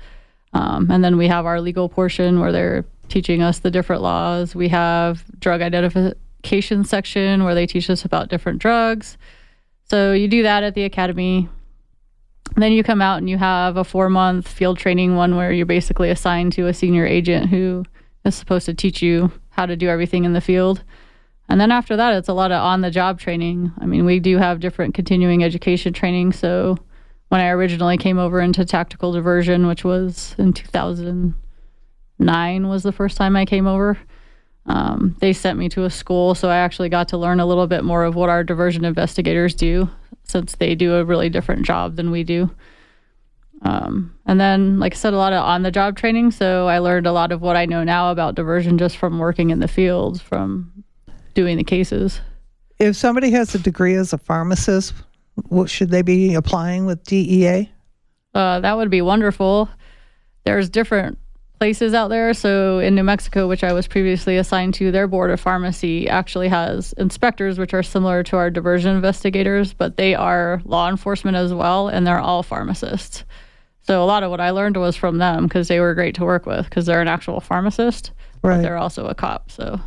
[0.53, 4.55] Um, and then we have our legal portion where they're teaching us the different laws.
[4.55, 9.17] We have drug identification section where they teach us about different drugs.
[9.89, 11.49] So you do that at the academy.
[12.55, 15.65] Then you come out and you have a four month field training one where you're
[15.65, 17.85] basically assigned to a senior agent who
[18.25, 20.83] is supposed to teach you how to do everything in the field.
[21.49, 23.71] And then after that, it's a lot of on the job training.
[23.79, 26.33] I mean, we do have different continuing education training.
[26.33, 26.77] So
[27.29, 33.17] when I originally came over into tactical diversion, which was in 2009, was the first
[33.17, 33.99] time I came over.
[34.65, 37.67] Um, they sent me to a school, so I actually got to learn a little
[37.67, 39.89] bit more of what our diversion investigators do,
[40.23, 42.49] since they do a really different job than we do.
[43.63, 46.32] Um, and then, like I said, a lot of on the job training.
[46.32, 49.49] So I learned a lot of what I know now about diversion just from working
[49.49, 50.84] in the field, from
[51.34, 52.21] doing the cases.
[52.80, 54.93] If somebody has a degree as a pharmacist,
[55.47, 57.71] what should they be applying with DEA?
[58.34, 59.69] Uh, that would be wonderful.
[60.43, 61.17] There's different
[61.60, 62.34] places out there.
[62.34, 66.49] So in New Mexico, which I was previously assigned to, their board of pharmacy actually
[66.49, 71.54] has inspectors, which are similar to our diversion investigators, but they are law enforcement as
[71.54, 73.23] well, and they're all pharmacists.
[73.84, 76.24] So a lot of what I learned was from them because they were great to
[76.24, 79.52] work with because they're an actual pharmacist, but they're also a cop.
[79.52, 79.80] So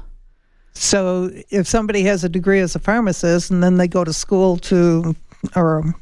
[0.74, 4.58] So if somebody has a degree as a pharmacist and then they go to school
[4.58, 5.16] to,
[5.54, 5.94] or um,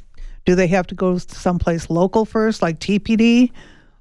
[0.45, 3.53] do they have to go someplace local first, like TPD,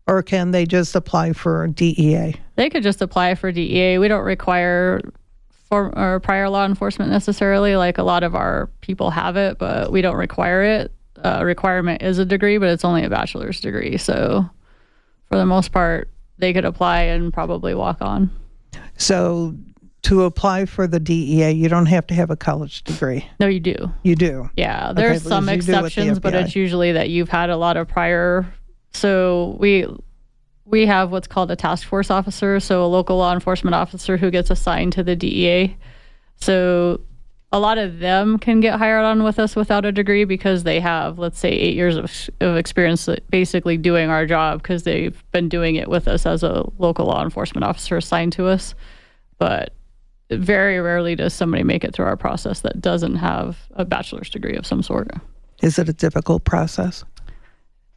[0.07, 2.35] or can they just apply for DEA?
[2.55, 3.97] they could just apply for DEA.
[3.99, 5.01] We don't require
[5.69, 7.75] for, or prior law enforcement necessarily.
[7.75, 10.91] Like a lot of our people have it, but we don't require it.
[11.23, 13.97] Uh, requirement is a degree, but it's only a bachelor's degree.
[13.97, 14.49] So
[15.29, 18.29] for the most part, they could apply and probably walk on.
[18.97, 19.55] So
[20.03, 23.27] to apply for the DEA, you don't have to have a college degree.
[23.39, 23.91] No, you do.
[24.03, 24.49] You do.
[24.57, 27.49] Yeah, there's because some you do with the exceptions, but it's usually that you've had
[27.49, 28.45] a lot of prior.
[28.91, 29.87] So we
[30.65, 34.29] we have what's called a task force officer, so a local law enforcement officer who
[34.29, 35.77] gets assigned to the DEA.
[36.35, 36.99] So
[37.53, 40.79] a lot of them can get hired on with us without a degree because they
[40.79, 42.11] have, let's say, eight years of,
[42.41, 46.65] of experience basically doing our job because they've been doing it with us as a
[46.79, 48.73] local law enforcement officer assigned to us.
[49.37, 49.75] But
[50.31, 54.55] very rarely does somebody make it through our process that doesn't have a bachelor's degree
[54.55, 55.11] of some sort.
[55.61, 57.03] Is it a difficult process?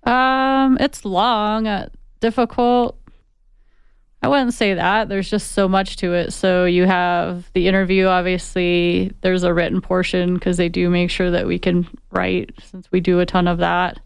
[0.03, 1.89] Um, it's long, uh,
[2.21, 2.99] difficult.
[4.23, 5.09] I wouldn't say that.
[5.09, 6.33] There's just so much to it.
[6.33, 9.13] So you have the interview, obviously.
[9.21, 13.01] There's a written portion because they do make sure that we can write, since we
[13.01, 14.01] do a ton of that.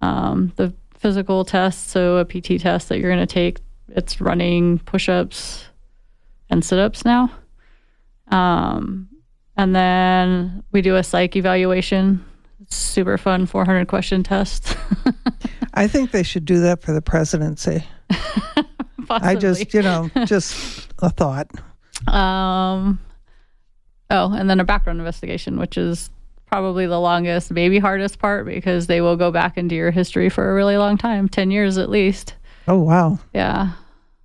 [0.00, 4.80] Um, the physical test, so a PT test that you're going to take, it's running
[4.80, 5.66] push-ups
[6.50, 7.30] and sit-ups now.
[8.28, 9.08] Um,
[9.56, 12.24] and then we do a psych evaluation.
[12.60, 14.76] It's super fun, 400 question test.
[15.74, 17.84] I think they should do that for the presidency.
[19.10, 21.50] I just, you know, just a thought.
[22.08, 23.00] Um,
[24.10, 26.10] oh, and then a background investigation, which is
[26.46, 30.50] probably the longest, maybe hardest part because they will go back into your history for
[30.50, 32.34] a really long time 10 years at least.
[32.68, 33.18] Oh, wow.
[33.34, 33.72] Yeah.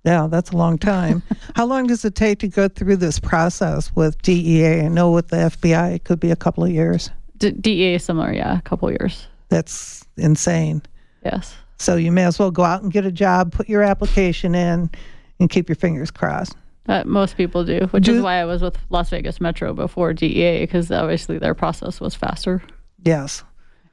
[0.04, 1.22] Yeah, that's a long time.
[1.56, 4.80] How long does it take to go through this process with DEA?
[4.82, 7.10] I know with the FBI, it could be a couple of years.
[7.36, 8.32] D- DEA is similar.
[8.32, 8.58] Yeah.
[8.58, 9.26] A couple years.
[9.48, 10.82] That's insane.
[11.24, 11.54] Yes.
[11.80, 14.90] So you may as well go out and get a job, put your application in,
[15.38, 16.54] and keep your fingers crossed.
[16.84, 20.12] That most people do, which Do- is why I was with Las Vegas Metro before
[20.12, 22.62] DEA because obviously their process was faster.
[23.02, 23.44] Yes.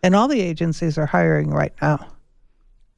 [0.04, 2.06] And all the agencies are hiring right now.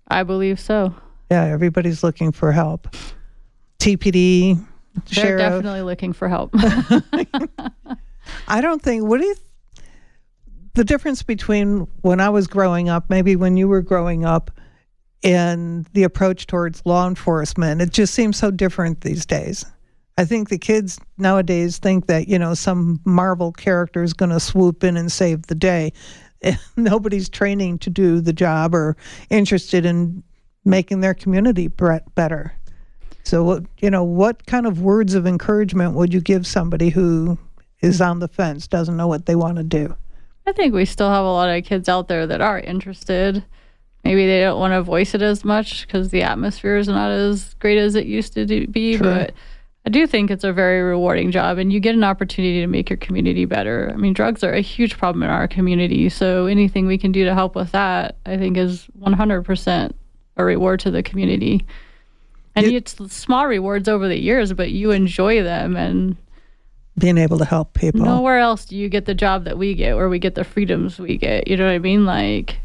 [0.07, 0.95] I believe so.
[1.29, 2.87] Yeah, everybody's looking for help.
[3.77, 5.39] TPD, They're sheriff.
[5.39, 6.49] definitely looking for help.
[8.47, 9.03] I don't think.
[9.03, 9.35] What do you?
[10.73, 14.49] The difference between when I was growing up, maybe when you were growing up,
[15.23, 19.65] and the approach towards law enforcement, it just seems so different these days.
[20.17, 24.39] I think the kids nowadays think that, you know, some Marvel character is going to
[24.39, 25.93] swoop in and save the day.
[26.75, 28.97] Nobody's training to do the job or
[29.29, 30.23] interested in
[30.65, 32.53] making their community better.
[33.23, 37.37] So, you know, what kind of words of encouragement would you give somebody who
[37.81, 39.95] is on the fence, doesn't know what they want to do?
[40.45, 43.45] I think we still have a lot of kids out there that are interested.
[44.03, 47.53] Maybe they don't want to voice it as much because the atmosphere is not as
[47.55, 49.33] great as it used to be, but
[49.85, 52.89] I do think it's a very rewarding job and you get an opportunity to make
[52.89, 53.91] your community better.
[53.93, 56.09] I mean, drugs are a huge problem in our community.
[56.09, 59.93] So anything we can do to help with that, I think is 100%
[60.37, 61.65] a reward to the community.
[62.55, 66.17] And it, it's small rewards over the years, but you enjoy them and
[66.97, 68.01] being able to help people.
[68.01, 70.99] Nowhere else do you get the job that we get where we get the freedoms
[70.99, 71.47] we get.
[71.47, 72.05] You know what I mean?
[72.05, 72.59] Like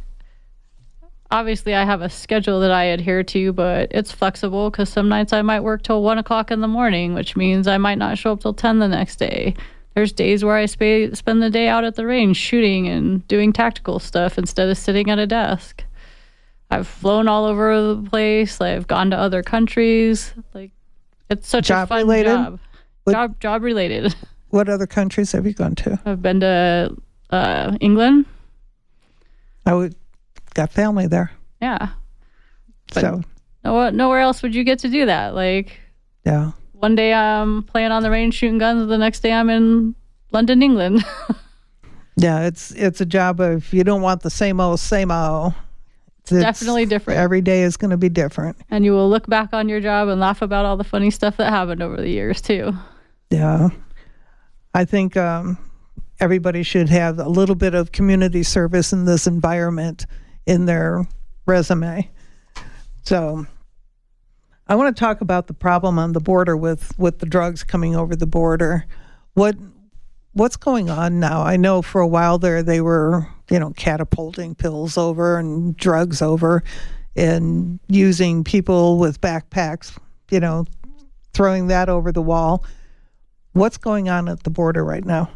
[1.31, 5.33] obviously I have a schedule that I adhere to, but it's flexible because some nights
[5.33, 8.33] I might work till one o'clock in the morning, which means I might not show
[8.33, 9.55] up till 10 the next day.
[9.95, 13.53] There's days where I sp- spend the day out at the range shooting and doing
[13.53, 15.85] tactical stuff instead of sitting at a desk.
[16.71, 18.61] I've flown all over the place.
[18.61, 20.35] I've gone to other countries.
[20.53, 20.73] Like
[21.31, 22.33] it's such job a fun related?
[22.33, 22.59] job.
[23.05, 24.15] What, job job related.
[24.51, 25.99] What other countries have you gone to?
[26.05, 26.97] I've been to
[27.31, 28.27] uh, England.
[29.67, 29.97] I would
[30.55, 31.31] got family there.
[31.61, 31.91] Yeah.
[32.93, 33.23] But so
[33.65, 35.35] no, nowhere else would you get to do that.
[35.35, 35.79] Like,
[36.25, 36.53] yeah.
[36.73, 38.89] One day I'm playing on the range shooting guns.
[38.89, 39.95] The next day I'm in
[40.33, 41.05] London, England.
[42.17, 45.55] yeah, it's it's a job of you don't want the same old same old.
[46.21, 47.21] It's, definitely different.
[47.21, 48.57] Every day is going to be different.
[48.71, 51.37] And you will look back on your job and laugh about all the funny stuff
[51.37, 52.73] that happened over the years too.
[53.31, 53.69] Yeah,
[54.73, 55.59] I think um,
[56.21, 60.07] everybody should have a little bit of community service in this environment
[60.47, 61.07] in their
[61.47, 62.11] resume.
[63.03, 63.47] So
[64.67, 67.95] I want to talk about the problem on the border with with the drugs coming
[67.95, 68.87] over the border.
[69.35, 69.57] What
[70.33, 71.43] what's going on now?
[71.43, 76.23] I know for a while there they were, you know, catapulting pills over and drugs
[76.23, 76.63] over
[77.17, 79.97] and using people with backpacks,
[80.31, 80.65] you know,
[81.33, 82.65] throwing that over the wall.
[83.53, 85.31] What's going on at the border right now?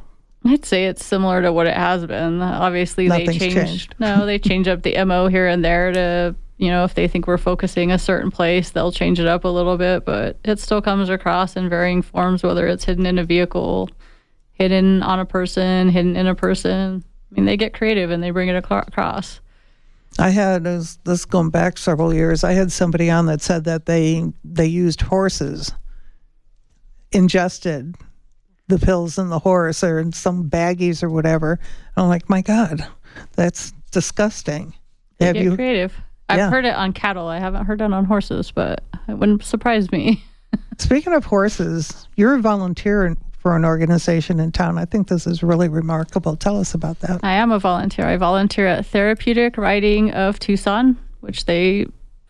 [0.49, 2.41] I'd say it's similar to what it has been.
[2.41, 3.57] Obviously, Nothing's they changed.
[3.57, 3.95] changed.
[3.99, 7.27] no, they change up the mo here and there to you know if they think
[7.27, 10.05] we're focusing a certain place, they'll change it up a little bit.
[10.05, 13.91] But it still comes across in varying forms, whether it's hidden in a vehicle,
[14.53, 17.05] hidden on a person, hidden in a person.
[17.31, 19.41] I mean, they get creative and they bring it across.
[20.19, 22.43] I had this, this going back several years.
[22.43, 25.73] I had somebody on that said that they they used horses
[27.13, 27.95] ingested
[28.69, 31.53] the pills and the horse or in some baggies or whatever.
[31.97, 32.87] And I'm like, my God,
[33.35, 34.75] that's disgusting.
[35.19, 35.95] They Have get you creative?
[36.29, 36.51] I've yeah.
[36.51, 37.27] heard it on cattle.
[37.27, 40.23] I haven't heard it on horses, but it wouldn't surprise me.
[40.79, 44.79] Speaking of horses, you're a volunteer for an organization in town.
[44.79, 46.37] I think this is really remarkable.
[46.37, 47.21] Tell us about that.
[47.23, 48.07] I am a volunteer.
[48.07, 51.87] I volunteer at Therapeutic Riding of Tucson, which they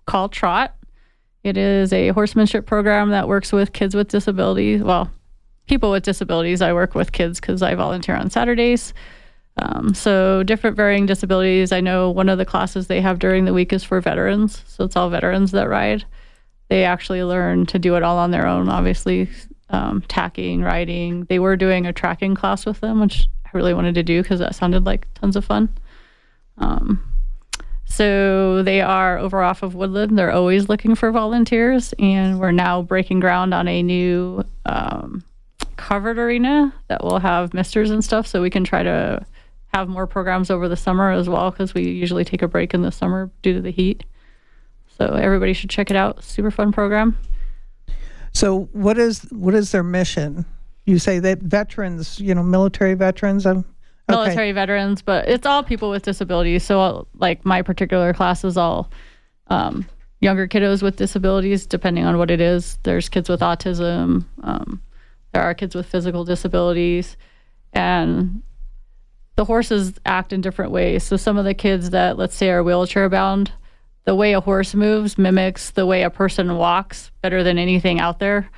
[0.07, 0.75] call Trot.
[1.45, 4.83] It is a horsemanship program that works with kids with disabilities.
[4.83, 5.11] Well,
[5.69, 6.63] people with disabilities.
[6.63, 8.95] I work with kids because I volunteer on Saturdays.
[9.61, 11.73] Um, so different varying disabilities.
[11.73, 14.63] I know one of the classes they have during the week is for veterans.
[14.69, 16.05] So it's all veterans that ride.
[16.69, 19.29] They actually learn to do it all on their own, obviously,
[19.71, 21.25] um, tacking, riding.
[21.25, 24.39] They were doing a tracking class with them, which I really wanted to do because
[24.41, 25.69] that sounded like tons of fun.
[26.59, 27.03] Um,
[27.85, 30.19] so they are over off of Woodland.
[30.19, 35.25] They're always looking for volunteers, and we're now breaking ground on a new um,
[35.79, 39.25] covered arena that will have misters and stuff so we can try to
[39.73, 42.83] have more programs over the summer as well because we usually take a break in
[42.83, 44.05] the summer due to the heat.
[44.99, 46.25] So everybody should check it out.
[46.25, 47.17] Super fun program.
[48.33, 50.45] So what is what is their mission?
[50.85, 53.47] You say that veterans, you know, military veterans.
[53.47, 54.17] Um, okay.
[54.17, 56.65] Military veterans, but it's all people with disabilities.
[56.65, 58.91] So like my particular class is all
[59.49, 59.87] um,
[60.21, 62.79] younger kiddos with disabilities, depending on what it is.
[62.83, 64.83] There's kids with autism, um,
[65.33, 67.17] there are kids with physical disabilities,
[67.73, 68.43] and
[69.37, 71.05] the horses act in different ways.
[71.05, 73.53] So some of the kids that, let's say, are wheelchair bound,
[74.05, 78.19] the way a horse moves mimics the way a person walks better than anything out
[78.19, 78.51] there.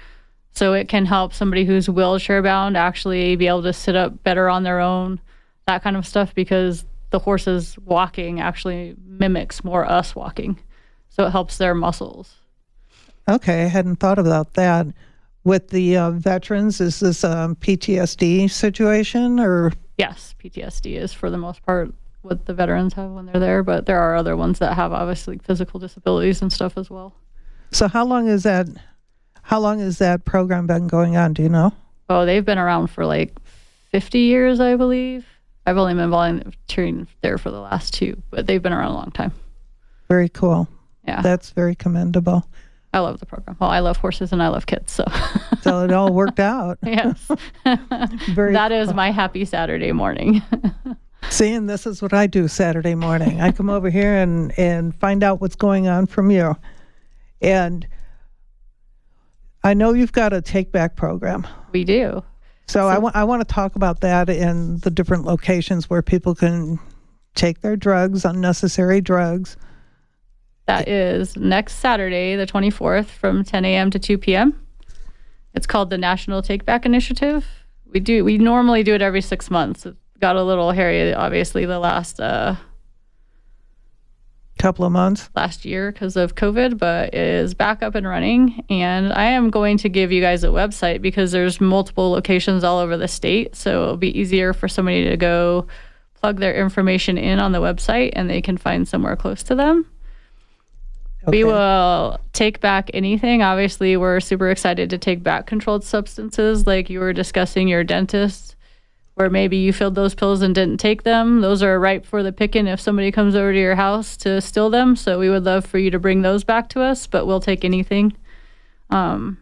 [0.53, 4.49] So it can help somebody who's wheelchair bound actually be able to sit up better
[4.49, 5.21] on their own,
[5.67, 10.59] that kind of stuff, because the horse's walking actually mimics more us walking.
[11.09, 12.37] So it helps their muscles.
[13.29, 14.87] Okay, I hadn't thought about that
[15.45, 16.81] with the uh, veterans?
[16.81, 19.73] Is this a PTSD situation or?
[19.99, 23.87] Yes, PTSD is for the most part what the veterans have when they're there, but
[23.87, 27.15] there are other ones that have obviously physical disabilities and stuff as well.
[27.73, 28.67] So how long is that?
[29.43, 31.33] How long has that program been going on?
[31.33, 31.73] Do you know?
[32.09, 33.33] Oh, they've been around for like
[33.91, 35.27] 50 years, I believe.
[35.67, 39.11] I've only been volunteering there for the last two, but they've been around a long
[39.13, 39.33] time.
[40.09, 40.69] Very cool.
[41.07, 41.23] Yeah.
[41.23, 42.47] That's very commendable.
[42.93, 43.57] I love the program.
[43.61, 45.05] Well, I love horses and I love kids, so
[45.63, 46.79] So it all worked out.
[46.85, 47.31] yes.
[48.31, 50.43] Very that is my happy Saturday morning.
[51.29, 53.41] See, and this is what I do Saturday morning.
[53.41, 56.57] I come over here and, and find out what's going on from you.
[57.41, 57.87] And
[59.63, 61.47] I know you've got a take back program.
[61.73, 62.25] we do.
[62.67, 66.37] So, I want I want to talk about that in the different locations where people
[66.37, 66.79] can
[67.35, 69.57] take their drugs, unnecessary drugs.
[70.71, 73.91] That is next Saturday, the 24th, from 10 a.m.
[73.91, 74.61] to 2 p.m.
[75.53, 77.45] It's called the National Take Back Initiative.
[77.87, 79.85] We do we normally do it every six months.
[79.85, 82.55] It got a little hairy, obviously, the last uh,
[84.61, 85.29] Couple of months.
[85.35, 88.63] last year because of COVID, but it is back up and running.
[88.69, 92.79] And I am going to give you guys a website because there's multiple locations all
[92.79, 93.57] over the state.
[93.57, 95.67] So it'll be easier for somebody to go
[96.15, 99.87] plug their information in on the website and they can find somewhere close to them.
[101.27, 103.43] We will take back anything.
[103.43, 108.57] Obviously, we're super excited to take back controlled substances like you were discussing your dentist,
[109.15, 111.43] where maybe you filled those pills and didn't take them.
[111.43, 114.71] Those are ripe for the picking if somebody comes over to your house to steal
[114.71, 114.97] them.
[114.97, 117.67] So we would love for you to bring those back to us, but we'll take
[117.67, 118.17] anything
[118.89, 119.37] um,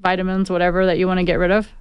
[0.00, 1.72] vitamins, whatever that you want to get rid of.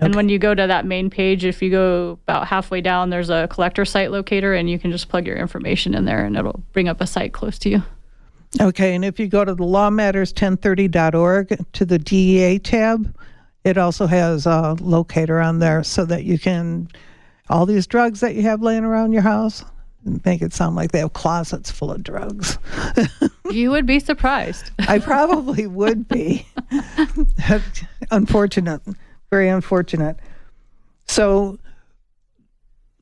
[0.00, 3.30] And when you go to that main page, if you go about halfway down, there's
[3.30, 6.62] a collector site locator, and you can just plug your information in there, and it'll
[6.72, 7.82] bring up a site close to you.
[8.60, 13.14] Okay, and if you go to the lawmatters1030.org to the DEA tab,
[13.64, 16.88] it also has a locator on there so that you can,
[17.50, 19.64] all these drugs that you have laying around your house,
[20.24, 22.58] make it sound like they have closets full of drugs.
[23.50, 24.72] You would be surprised.
[24.80, 26.46] I probably would be.
[28.10, 28.82] unfortunate,
[29.30, 30.16] very unfortunate.
[31.06, 31.58] So,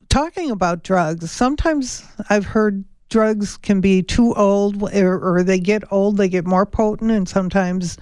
[0.09, 5.83] talking about drugs, sometimes I've heard drugs can be too old, or, or they get
[5.91, 7.97] old, they get more potent, and sometimes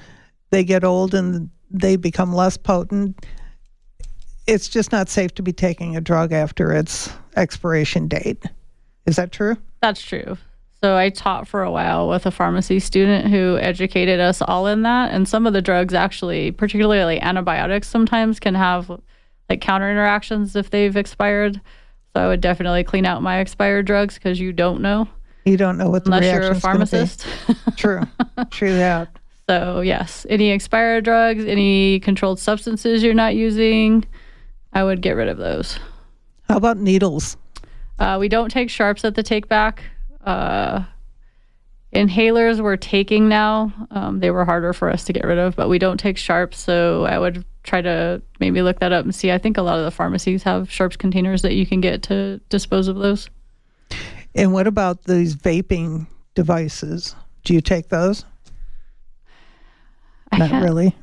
[0.49, 3.25] they get old and they become less potent.
[4.47, 8.43] It's just not safe to be taking a drug after its expiration date.
[9.05, 9.57] Is that true?
[9.81, 10.37] That's true.
[10.81, 14.83] So I taught for a while with a pharmacy student who educated us all in
[14.83, 15.11] that.
[15.11, 18.89] And some of the drugs actually, particularly antibiotics, sometimes can have
[19.49, 21.59] like counter interactions if they've expired.
[22.13, 25.07] So I would definitely clean out my expired drugs because you don't know
[25.45, 26.85] You don't know what the unless you're a reaction's gonna be.
[26.87, 27.25] pharmacist.
[27.77, 28.01] True,
[28.51, 29.09] true that.
[29.49, 34.05] so yes, any expired drugs, any controlled substances you're not using,
[34.73, 35.77] I would get rid of those.
[36.47, 37.37] How about needles?
[37.99, 39.83] Uh, we don't take sharps at the take back.
[40.25, 40.83] Uh,
[41.93, 43.71] inhalers we're taking now.
[43.91, 46.57] Um, they were harder for us to get rid of, but we don't take sharps.
[46.59, 49.31] So I would try to maybe look that up and see.
[49.31, 52.39] I think a lot of the pharmacies have sharps containers that you can get to
[52.49, 53.29] dispose of those.
[54.33, 57.15] And what about these vaping devices?
[57.43, 58.25] Do you take those?
[60.31, 60.95] I Not really.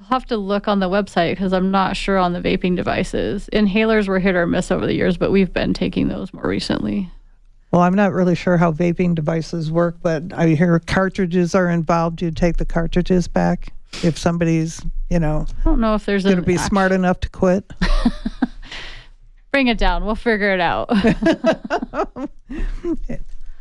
[0.00, 3.50] I'll have to look on the website because I'm not sure on the vaping devices.
[3.52, 7.10] Inhalers were hit or miss over the years, but we've been taking those more recently.
[7.70, 12.20] Well, I'm not really sure how vaping devices work, but I hear cartridges are involved.
[12.20, 16.36] You take the cartridges back if somebody's, you know, I don't know if there's going
[16.36, 17.70] to be act- smart enough to quit?
[19.52, 20.04] Bring it down.
[20.04, 20.90] We'll figure it out.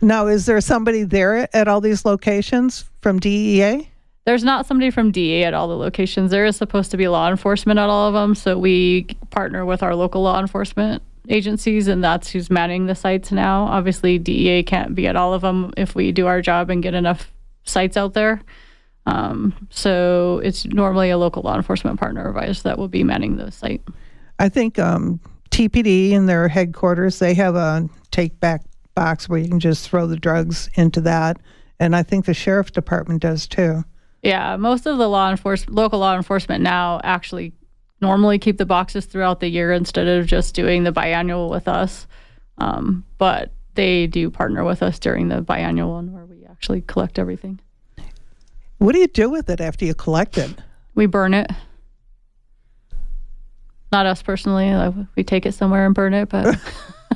[0.01, 3.89] Now, is there somebody there at all these locations from DEA?
[4.26, 6.32] There's not somebody from DA at all the locations.
[6.32, 8.36] There is supposed to be law enforcement at all of them.
[8.36, 13.32] So we partner with our local law enforcement agencies, and that's who's manning the sites
[13.32, 13.63] now.
[13.65, 16.93] Obviously, DEA can't be at all of them if we do our job and get
[16.93, 17.32] enough
[17.63, 18.41] sites out there.
[19.05, 23.38] Um, so it's normally a local law enforcement partner of ours that will be manning
[23.38, 23.82] the site.
[24.38, 25.19] I think um,
[25.51, 28.63] TPD in their headquarters, they have a take back
[28.95, 31.38] box where you can just throw the drugs into that.
[31.80, 33.84] And I think the sheriff's department does too.
[34.21, 37.53] Yeah, most of the law enforcement, local law enforcement now actually
[38.02, 42.08] normally keep the boxes throughout the year instead of just doing the biannual with us.
[42.58, 47.20] Um, but they do partner with us during the biannual one where we actually collect
[47.20, 47.60] everything.
[48.78, 50.52] What do you do with it after you collect it?
[50.95, 51.50] We burn it.
[53.91, 54.74] Not us personally.
[54.74, 56.60] Like, we take it somewhere and burn it, but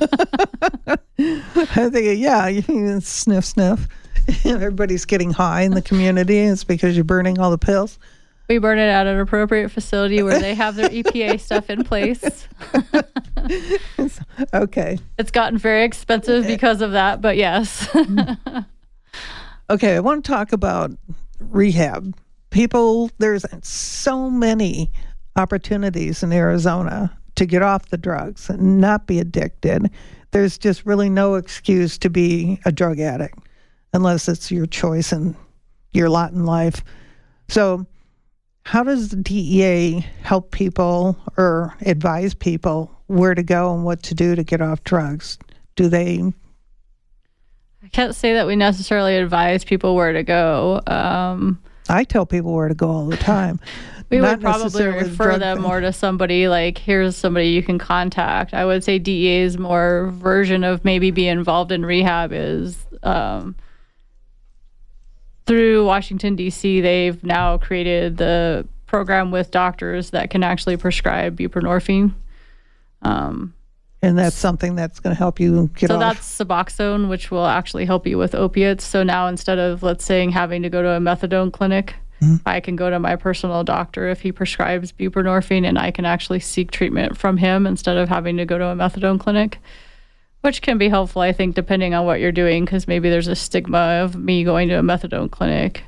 [1.18, 3.86] I think, yeah, you can sniff, sniff.
[4.44, 6.38] Everybody's getting high in the community.
[6.38, 7.98] It's because you're burning all the pills.
[8.48, 12.46] We burn it at an appropriate facility where they have their EPA stuff in place.
[14.54, 14.98] okay.
[15.18, 16.48] It's gotten very expensive eh.
[16.48, 17.88] because of that, but yes.
[19.70, 20.90] Okay, I want to talk about
[21.40, 22.14] rehab.
[22.50, 24.90] People, there's so many
[25.36, 29.90] opportunities in Arizona to get off the drugs and not be addicted.
[30.32, 33.38] There's just really no excuse to be a drug addict
[33.94, 35.34] unless it's your choice and
[35.92, 36.84] your lot in life.
[37.48, 37.86] So,
[38.64, 44.14] how does the DEA help people or advise people where to go and what to
[44.14, 45.38] do to get off drugs?
[45.76, 46.32] Do they?
[47.82, 50.80] I can't say that we necessarily advise people where to go.
[50.86, 51.60] Um,
[51.90, 53.60] I tell people where to go all the time.
[54.10, 55.62] we Not would probably refer them thing.
[55.62, 58.54] more to somebody like, here's somebody you can contact.
[58.54, 63.54] I would say DEA's more version of maybe be involved in rehab is um,
[65.46, 72.12] through Washington, D.C., they've now created the program with doctors that can actually prescribe buprenorphine.
[73.02, 73.54] Um,
[74.02, 76.00] And that's something that's going to help you get so off.
[76.00, 78.84] that's Suboxone, which will actually help you with opiates.
[78.84, 81.96] So now instead of, let's say, having to go to a methadone clinic,
[82.46, 86.40] I can go to my personal doctor if he prescribes buprenorphine and I can actually
[86.40, 89.58] seek treatment from him instead of having to go to a methadone clinic,
[90.44, 93.34] which can be helpful, I think, depending on what you're doing, because maybe there's a
[93.34, 95.84] stigma of me going to a methadone clinic.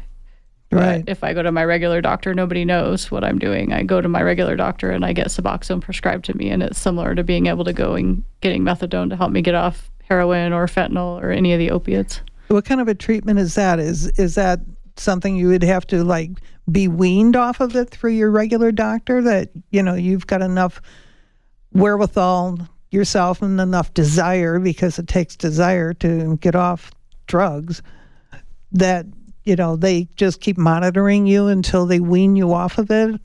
[0.71, 1.05] But right.
[1.07, 3.75] if I go to my regular doctor, nobody knows what I'm doing.
[3.75, 6.79] I go to my regular doctor and I get Suboxone prescribed to me, and it's
[6.79, 10.55] similar to being able to go and getting methadone to help me get off heroin
[10.55, 12.23] or fentanyl or any of the opiates.
[12.49, 13.79] What kind of a treatment is that?
[13.79, 14.61] Is is that
[14.97, 16.31] something you would have to like
[16.73, 19.21] be weaned off of it through your regular doctor?
[19.21, 20.81] That you know you've got enough
[21.73, 26.91] wherewithal yourself and enough desire because it takes desire to get off
[27.26, 27.82] drugs.
[28.72, 29.07] That
[29.45, 33.20] you know they just keep monitoring you until they wean you off of it.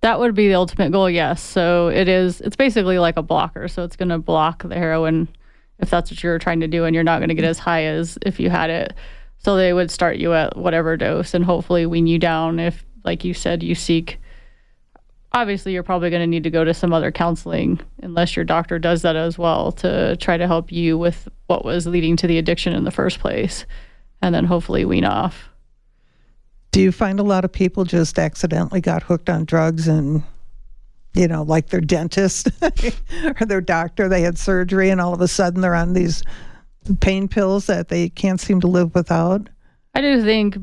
[0.00, 1.42] That would be the ultimate goal, yes.
[1.42, 2.40] So it is.
[2.40, 3.66] It's basically like a blocker.
[3.66, 5.28] So it's going to block the heroin
[5.80, 7.84] if that's what you're trying to do, and you're not going to get as high
[7.84, 8.94] as if you had it.
[9.38, 12.58] So they would start you at whatever dose and hopefully wean you down.
[12.58, 14.18] If, like you said, you seek.
[15.38, 18.76] Obviously, you're probably going to need to go to some other counseling unless your doctor
[18.76, 22.38] does that as well to try to help you with what was leading to the
[22.38, 23.64] addiction in the first place,
[24.20, 25.48] and then hopefully wean off.
[26.72, 30.24] Do you find a lot of people just accidentally got hooked on drugs and,
[31.14, 32.48] you know, like their dentist
[33.40, 36.24] or their doctor, they had surgery and all of a sudden they're on these
[36.98, 39.48] pain pills that they can't seem to live without?
[39.94, 40.58] I do think,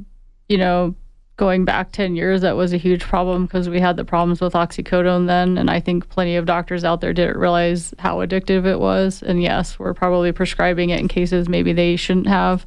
[0.50, 0.96] you know,
[1.38, 4.54] going back 10 years, that was a huge problem because we had the problems with
[4.54, 5.58] oxycodone then.
[5.58, 9.22] And I think plenty of doctors out there didn't realize how addictive it was.
[9.22, 12.66] And yes, we're probably prescribing it in cases maybe they shouldn't have,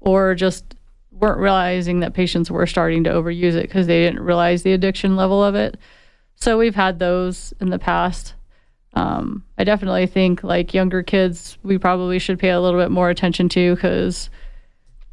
[0.00, 0.76] or just
[1.10, 5.16] weren't realizing that patients were starting to overuse it because they didn't realize the addiction
[5.16, 5.78] level of it.
[6.34, 8.34] So we've had those in the past.
[8.94, 13.08] Um, I definitely think like younger kids, we probably should pay a little bit more
[13.08, 14.28] attention to because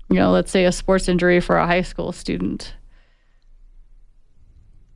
[0.10, 2.74] you know, let's say a sports injury for a high school student.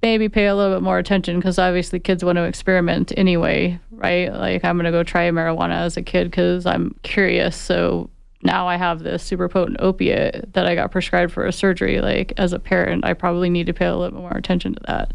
[0.04, 4.32] Maybe pay a little bit more attention because obviously kids want to experiment anyway, right?
[4.32, 7.56] Like I'm going to go try marijuana as a kid because I'm curious.
[7.56, 8.10] So
[8.41, 12.01] now I have this super potent opiate that I got prescribed for a surgery.
[12.01, 14.82] Like as a parent, I probably need to pay a little bit more attention to
[14.88, 15.14] that.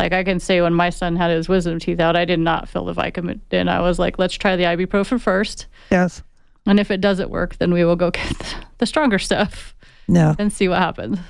[0.00, 2.68] Like I can say when my son had his wisdom teeth out, I did not
[2.68, 3.38] fill the Vicodin.
[3.52, 3.68] in.
[3.68, 5.66] I was like, let's try the ibuprofen first.
[5.92, 6.24] Yes.
[6.66, 9.76] And if it doesn't work, then we will go get the stronger stuff
[10.08, 10.34] No.
[10.40, 11.20] and see what happens.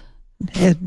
[0.55, 0.79] It,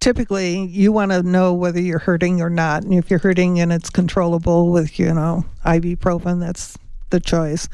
[0.00, 2.82] typically, you want to know whether you're hurting or not.
[2.82, 6.76] And if you're hurting and it's controllable with, you know, ibuprofen, that's
[7.10, 7.68] the choice.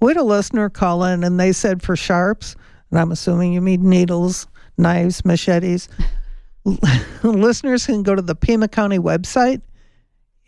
[0.00, 2.56] We had a listener call in and they said for sharps,
[2.90, 5.88] and I'm assuming you mean needles, knives, machetes.
[7.22, 9.62] listeners can go to the Pima County website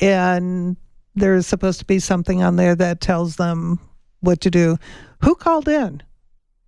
[0.00, 0.76] and
[1.14, 3.78] there's supposed to be something on there that tells them
[4.20, 4.76] what to do.
[5.22, 6.02] Who called in?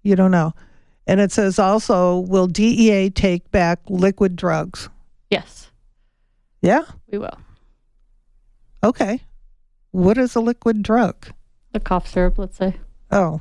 [0.02, 0.52] You don't know.
[1.06, 4.88] And it says also, will DEA take back liquid drugs?
[5.30, 5.70] Yes,
[6.60, 6.82] Yeah.
[7.10, 7.38] we will.
[8.84, 9.22] Okay.
[9.90, 11.26] What is a liquid drug?
[11.74, 12.76] A cough syrup, let's say,
[13.10, 13.40] Oh,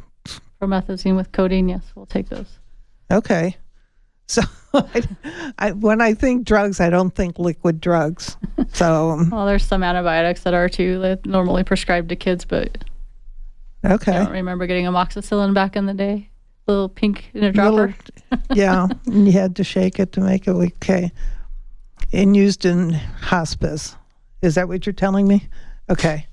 [0.62, 1.70] promethazine with codeine.
[1.70, 2.60] Yes, we'll take those.
[3.12, 3.58] okay.
[4.28, 4.42] So
[4.74, 5.04] I,
[5.60, 8.38] I, when I think drugs, I don't think liquid drugs.
[8.74, 12.86] So, um, Well, there's some antibiotics that are too that normally prescribed to kids, but
[13.84, 14.14] okay.
[14.14, 16.30] I don't remember getting amoxicillin back in the day.
[16.72, 17.96] Little pink in a dropper.
[18.32, 18.88] Little- yeah.
[19.06, 21.12] And you had to shake it to make it okay.
[22.14, 23.96] And used in hospice.
[24.42, 25.48] Is that what you're telling me?
[25.90, 26.26] Okay.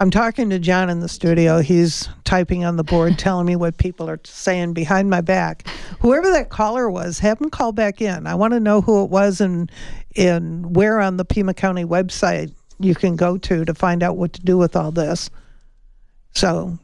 [0.00, 1.60] I'm talking to John in the studio.
[1.60, 5.66] He's typing on the board, telling me what people are saying behind my back.
[6.00, 8.26] Whoever that caller was, have him call back in.
[8.26, 9.70] I want to know who it was and
[10.16, 14.32] and where on the Pima County website you can go to to find out what
[14.34, 15.30] to do with all this.
[16.34, 16.78] So,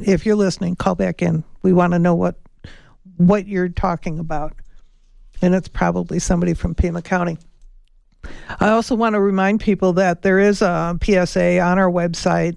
[0.00, 1.44] if you're listening, call back in.
[1.62, 2.36] We want to know what
[3.16, 4.54] what you're talking about,
[5.42, 7.38] and it's probably somebody from Pima County.
[8.58, 12.56] I also want to remind people that there is a PSA on our website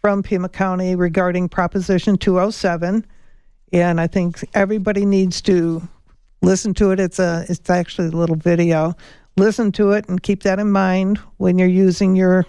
[0.00, 3.06] from Pima County regarding Proposition 207,
[3.72, 5.86] and I think everybody needs to
[6.42, 7.00] listen to it.
[7.00, 8.94] It's a it's actually a little video.
[9.36, 12.44] Listen to it and keep that in mind when you're using your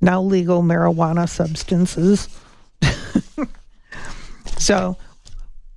[0.00, 2.28] now legal marijuana substances.
[4.58, 4.96] so,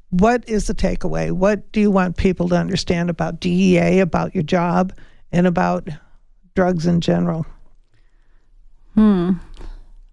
[0.09, 1.31] what is the takeaway?
[1.31, 4.93] What do you want people to understand about DEA, about your job,
[5.31, 5.89] and about
[6.55, 7.45] drugs in general?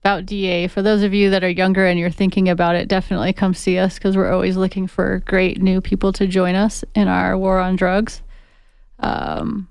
[0.00, 3.34] About DEA, for those of you that are younger and you're thinking about it, definitely
[3.34, 7.06] come see us because we're always looking for great new people to join us in
[7.06, 8.22] our war on drugs.
[9.00, 9.68] Um,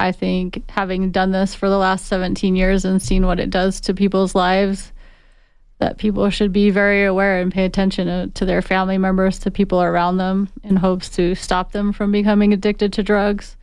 [0.00, 3.80] I think having done this for the last 17 years and seen what it does
[3.82, 4.90] to people's lives,
[5.80, 9.50] that people should be very aware and pay attention to, to their family members, to
[9.50, 13.56] people around them, in hopes to stop them from becoming addicted to drugs.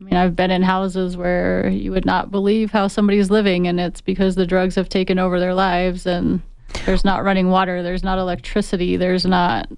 [0.00, 3.78] I mean, I've been in houses where you would not believe how somebody's living, and
[3.78, 6.42] it's because the drugs have taken over their lives, and
[6.86, 9.70] there's not running water, there's not electricity, there's not.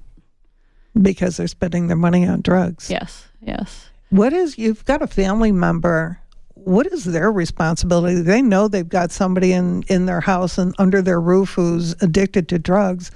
[1.01, 2.91] Because they're spending their money on drugs.
[2.91, 3.91] Yes, yes.
[4.09, 6.21] What is, you've got a family member,
[6.67, 8.21] what is their responsibility?
[8.21, 12.49] They know they've got somebody in, in their house and under their roof who's addicted
[12.49, 13.13] to drugs.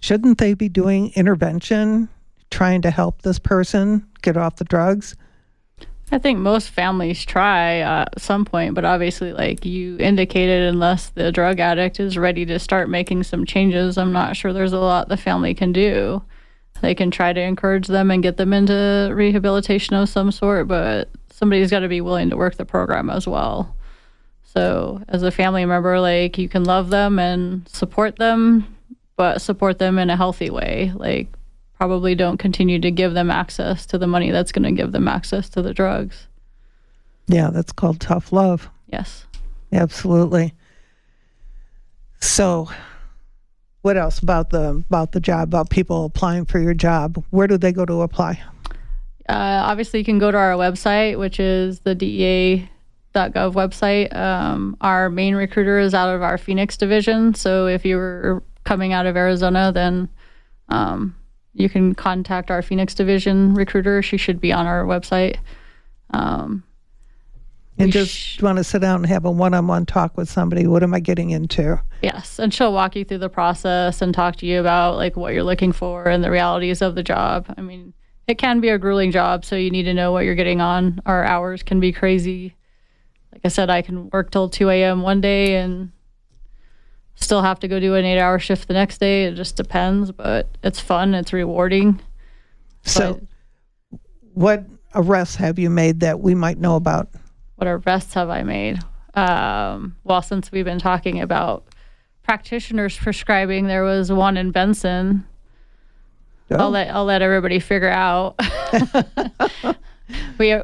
[0.00, 2.10] Shouldn't they be doing intervention,
[2.50, 5.16] trying to help this person get off the drugs?
[6.10, 11.08] I think most families try uh, at some point, but obviously, like you indicated, unless
[11.08, 14.78] the drug addict is ready to start making some changes, I'm not sure there's a
[14.78, 16.22] lot the family can do.
[16.82, 21.08] They can try to encourage them and get them into rehabilitation of some sort, but
[21.42, 23.74] somebody's got to be willing to work the program as well.
[24.44, 28.76] So, as a family member, like you can love them and support them,
[29.16, 30.92] but support them in a healthy way.
[30.94, 31.26] Like,
[31.76, 35.08] probably don't continue to give them access to the money that's going to give them
[35.08, 36.28] access to the drugs.
[37.26, 38.70] Yeah, that's called tough love.
[38.86, 39.26] Yes.
[39.72, 40.54] Absolutely.
[42.20, 42.70] So,
[43.80, 45.48] what else about the about the job?
[45.48, 47.20] About people applying for your job?
[47.30, 48.40] Where do they go to apply?
[49.28, 54.14] Uh, obviously, you can go to our website, which is the DEA.gov website.
[54.16, 57.34] Um, our main recruiter is out of our Phoenix division.
[57.34, 60.08] So if you're coming out of Arizona, then
[60.68, 61.14] um,
[61.54, 64.02] you can contact our Phoenix division recruiter.
[64.02, 65.36] She should be on our website.
[66.10, 66.64] Um,
[67.78, 70.66] And We just sh- want to sit down and have a one-on-one talk with somebody.
[70.66, 71.80] What am I getting into?
[72.02, 75.32] Yes, and she'll walk you through the process and talk to you about like what
[75.32, 77.46] you're looking for and the realities of the job.
[77.56, 77.94] I mean,
[78.26, 81.00] it can be a grueling job, so you need to know what you're getting on.
[81.06, 82.54] Our hours can be crazy.
[83.32, 85.02] Like I said, I can work till 2 a.m.
[85.02, 85.90] one day and
[87.14, 89.24] still have to go do an eight-hour shift the next day.
[89.24, 91.14] It just depends, but it's fun.
[91.14, 92.00] It's rewarding.
[92.84, 93.20] So,
[93.90, 94.00] But
[94.34, 94.64] what
[94.94, 97.08] arrests have you made that we might know about?
[97.56, 98.80] what arrests have I made?
[99.14, 101.64] Um, well, since we've been talking about
[102.24, 105.24] practitioners prescribing, there was one in Benson.
[106.60, 108.38] I'll Oh, let I'll let everybody figure out.
[110.38, 110.60] we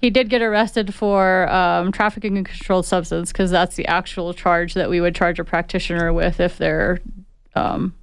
[0.00, 4.74] he did get arrested for um, trafficking in controlled substance because that's the actual charge
[4.74, 7.00] that we would charge a practitioner with if they're.
[7.54, 7.94] Um,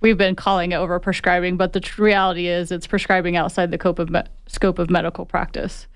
[0.00, 3.78] we've been calling it over prescribing, but the tr- reality is it's prescribing outside the
[3.78, 5.86] scope of me- scope of medical practice.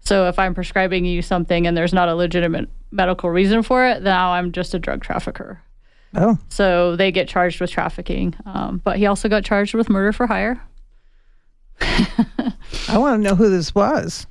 [0.00, 4.02] So if I'm prescribing you something and there's not a legitimate medical reason for it,
[4.02, 5.60] now I'm just a drug trafficker.
[6.14, 8.34] Oh, So they get charged with trafficking.
[8.46, 10.62] Um, but he also got charged with murder for hire.
[12.88, 14.26] I want to know who this was.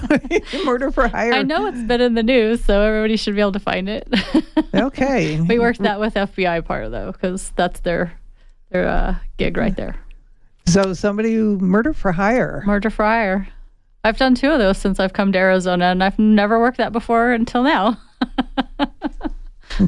[0.64, 1.34] Murder for hire.
[1.34, 4.08] I know it's been in the news, so everybody should be able to find it.
[4.74, 5.40] Okay.
[5.40, 8.12] we worked that with FBI part though, because that's their
[8.70, 9.96] their uh, gig right there.
[10.66, 12.62] So somebody who murder for hire.
[12.66, 13.48] Murder for hire.
[14.04, 16.92] I've done two of those since I've come to Arizona, and I've never worked that
[16.92, 17.98] before until now.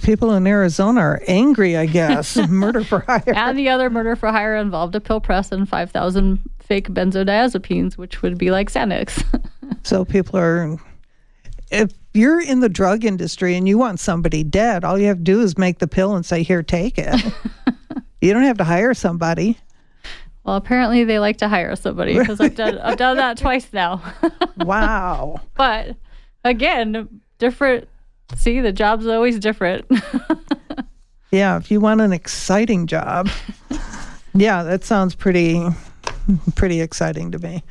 [0.02, 2.36] People in Arizona are angry, I guess.
[2.48, 3.22] murder for hire.
[3.26, 8.20] and the other murder for hire involved a pill press and 5,000 fake benzodiazepines, which
[8.22, 9.22] would be like Xanax.
[9.82, 10.78] So people are.
[11.70, 15.22] If you're in the drug industry and you want somebody dead, all you have to
[15.22, 17.14] do is make the pill and say, "Here, take it."
[18.22, 19.58] you don't have to hire somebody.
[20.42, 24.02] well, apparently they like to hire somebody because I've done I've done that twice now.
[24.56, 25.42] Wow.
[25.54, 25.94] but
[26.44, 27.88] again, different
[28.36, 29.86] See, the job's always different.
[31.30, 33.28] Yeah, if you want an exciting job.
[34.34, 35.62] yeah, that sounds pretty
[36.54, 37.62] pretty exciting to me.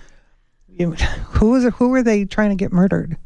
[0.69, 3.17] You, who was who were they trying to get murdered?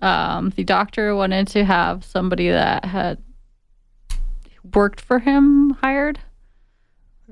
[0.00, 3.18] um, the doctor wanted to have somebody that had
[4.74, 6.18] worked for him hired,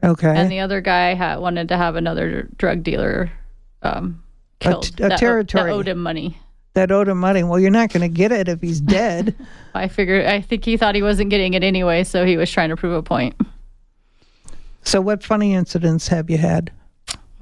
[0.05, 0.33] Okay.
[0.37, 3.33] and the other guy had wanted to have another drug dealer
[3.83, 4.23] um,
[4.61, 4.83] A killed.
[4.97, 5.65] t- a that o- territory.
[5.71, 6.39] that owed him money.
[6.75, 7.43] That owed him money.
[7.43, 9.35] Well, you're not going to get it if he's dead.
[9.75, 10.27] I figured.
[10.27, 12.95] I think he thought he wasn't getting it anyway, so he was trying to prove
[12.95, 13.35] a point.
[14.83, 16.73] so, what funny incidents have you had?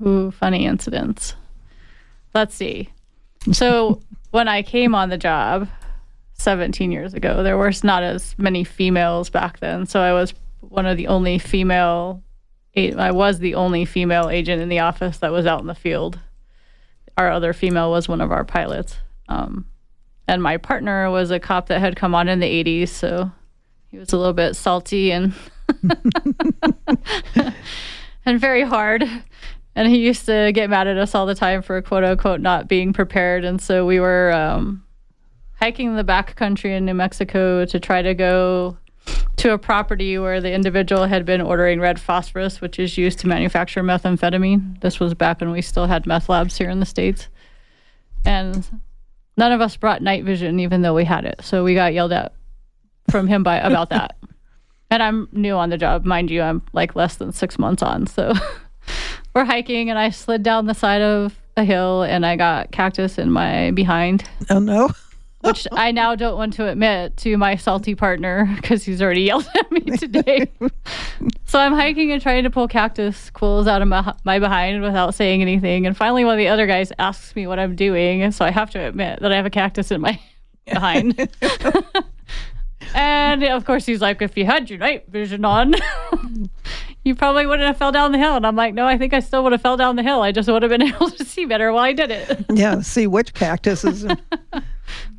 [0.04, 1.34] Ooh, funny incidents.
[2.34, 2.88] Let's see.
[3.52, 5.68] So when I came on the job
[6.34, 9.86] 17 years ago, there was not as many females back then.
[9.86, 12.22] So I was one of the only female.
[12.76, 16.18] I was the only female agent in the office that was out in the field.
[17.18, 18.96] Our other female was one of our pilots,
[19.32, 19.66] um,
[20.28, 22.88] and my partner was a cop that had come on in the 80s.
[22.88, 23.30] So
[23.90, 25.34] he was a little bit salty and
[28.24, 29.04] and very hard.
[29.74, 32.68] And he used to get mad at us all the time for quote unquote not
[32.68, 33.44] being prepared.
[33.44, 34.84] And so we were um,
[35.54, 38.76] hiking the back country in New Mexico to try to go
[39.36, 43.26] to a property where the individual had been ordering red phosphorus, which is used to
[43.26, 44.80] manufacture methamphetamine.
[44.80, 47.28] This was back when we still had meth labs here in the States.
[48.24, 48.80] And
[49.36, 51.40] none of us brought night vision, even though we had it.
[51.42, 52.34] So we got yelled at
[53.10, 54.16] from him by about that.
[54.90, 56.42] And I'm new on the job, mind you.
[56.42, 58.34] I'm like less than six months on, so
[59.34, 63.16] we're hiking, and I slid down the side of a hill, and I got cactus
[63.16, 64.90] in my behind, Oh no.
[65.42, 69.48] Which I now don't want to admit to my salty partner because he's already yelled
[69.54, 70.50] at me today.
[71.44, 75.14] so I'm hiking and trying to pull cactus quills out of my, my behind without
[75.14, 78.44] saying anything, and finally one of the other guys asks me what I'm doing, so
[78.44, 80.20] I have to admit that I have a cactus in my
[80.66, 81.28] behind.
[82.94, 85.74] And of course, he's like, if you had your night vision on,
[87.04, 88.36] you probably wouldn't have fell down the hill.
[88.36, 90.22] And I'm like, no, I think I still would have fell down the hill.
[90.22, 92.44] I just would have been able to see better while I did it.
[92.52, 94.06] Yeah, see which cactuses.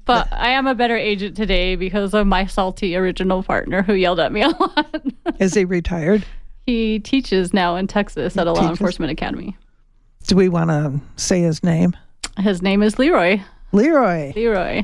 [0.06, 4.20] But I am a better agent today because of my salty original partner who yelled
[4.20, 5.04] at me a lot.
[5.40, 6.26] Is he retired?
[6.66, 9.58] he teaches now in Texas at a law enforcement academy.
[10.28, 11.96] Do we want to say his name?
[12.38, 13.42] His name is Leroy.
[13.74, 14.32] Leroy.
[14.36, 14.84] Leroy.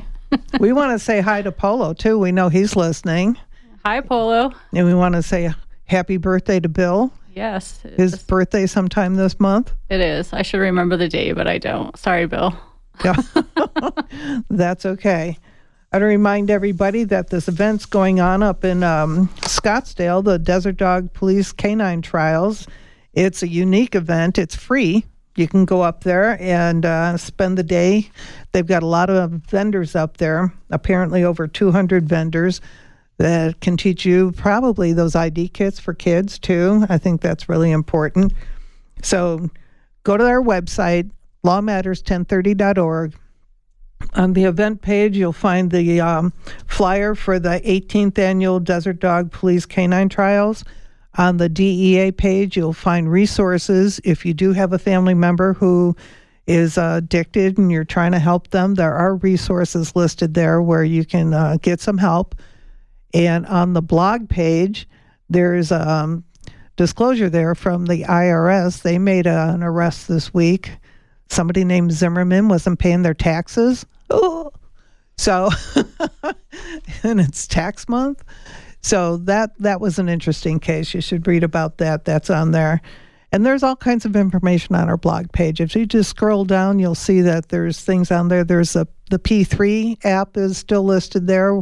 [0.60, 2.18] we want to say hi to Polo too.
[2.18, 3.38] We know he's listening.
[3.84, 4.52] Hi, Polo.
[4.74, 5.50] And we want to say
[5.86, 7.10] happy birthday to Bill.
[7.34, 9.72] Yes, His birthday sometime this month.
[9.88, 10.32] it is.
[10.32, 11.96] I should remember the day, but I don't.
[11.96, 12.54] Sorry, Bill.
[13.04, 13.16] Yeah.
[14.50, 15.38] That's okay.
[15.92, 21.12] I'd remind everybody that this event's going on up in um, Scottsdale, the Desert Dog
[21.12, 22.68] Police Canine Trials.
[23.12, 24.38] It's a unique event.
[24.38, 25.04] It's free.
[25.36, 28.10] You can go up there and uh, spend the day.
[28.52, 32.60] They've got a lot of vendors up there, apparently over 200 vendors
[33.18, 36.86] that can teach you probably those ID kits for kids too.
[36.88, 38.32] I think that's really important.
[39.02, 39.50] So
[40.04, 41.10] go to our website,
[41.44, 43.14] lawmatters1030.org.
[44.14, 46.32] On the event page, you'll find the um,
[46.66, 50.64] flyer for the 18th annual Desert Dog Police Canine Trials.
[51.18, 54.00] On the DEA page, you'll find resources.
[54.04, 55.96] If you do have a family member who
[56.46, 60.84] is uh, addicted and you're trying to help them, there are resources listed there where
[60.84, 62.34] you can uh, get some help.
[63.12, 64.88] And on the blog page,
[65.28, 66.24] there's a um,
[66.76, 68.82] disclosure there from the IRS.
[68.82, 70.72] They made a, an arrest this week.
[71.30, 73.86] Somebody named Zimmerman wasn't paying their taxes.
[74.10, 74.52] Oh.
[75.16, 75.50] So,
[77.02, 78.24] and it's tax month.
[78.82, 80.92] So that that was an interesting case.
[80.92, 82.04] You should read about that.
[82.04, 82.80] That's on there.
[83.32, 85.60] And there's all kinds of information on our blog page.
[85.60, 88.42] If you just scroll down, you'll see that there's things on there.
[88.42, 91.60] There's a the P3 app is still listed there.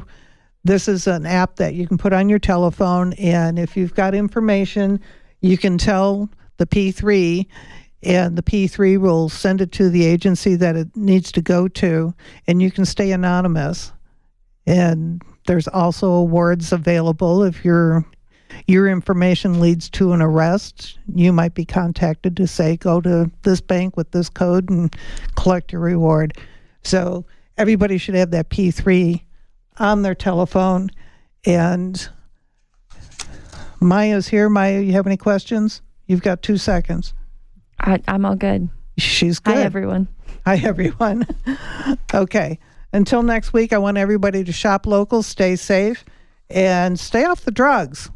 [0.64, 4.14] This is an app that you can put on your telephone, and if you've got
[4.14, 5.00] information,
[5.40, 7.46] you can tell the P3,
[8.02, 12.14] and the P3 will send it to the agency that it needs to go to,
[12.46, 13.92] and you can stay anonymous.
[14.66, 18.04] And there's also awards available if your
[18.66, 20.98] your information leads to an arrest.
[21.14, 24.94] You might be contacted to say, go to this bank with this code and
[25.36, 26.36] collect your reward.
[26.82, 27.24] So
[27.56, 29.22] everybody should have that P3
[29.78, 30.90] on their telephone.
[31.44, 32.08] And
[33.80, 34.48] Maya's here.
[34.48, 35.82] Maya, you have any questions?
[36.06, 37.14] You've got two seconds.
[37.80, 38.68] I, I'm all good.
[38.96, 39.56] She's good.
[39.56, 40.08] Hi, everyone.
[40.44, 41.26] Hi, everyone.
[42.14, 42.58] okay.
[42.92, 46.04] Until next week, I want everybody to shop local, stay safe,
[46.50, 48.10] and stay off the drugs.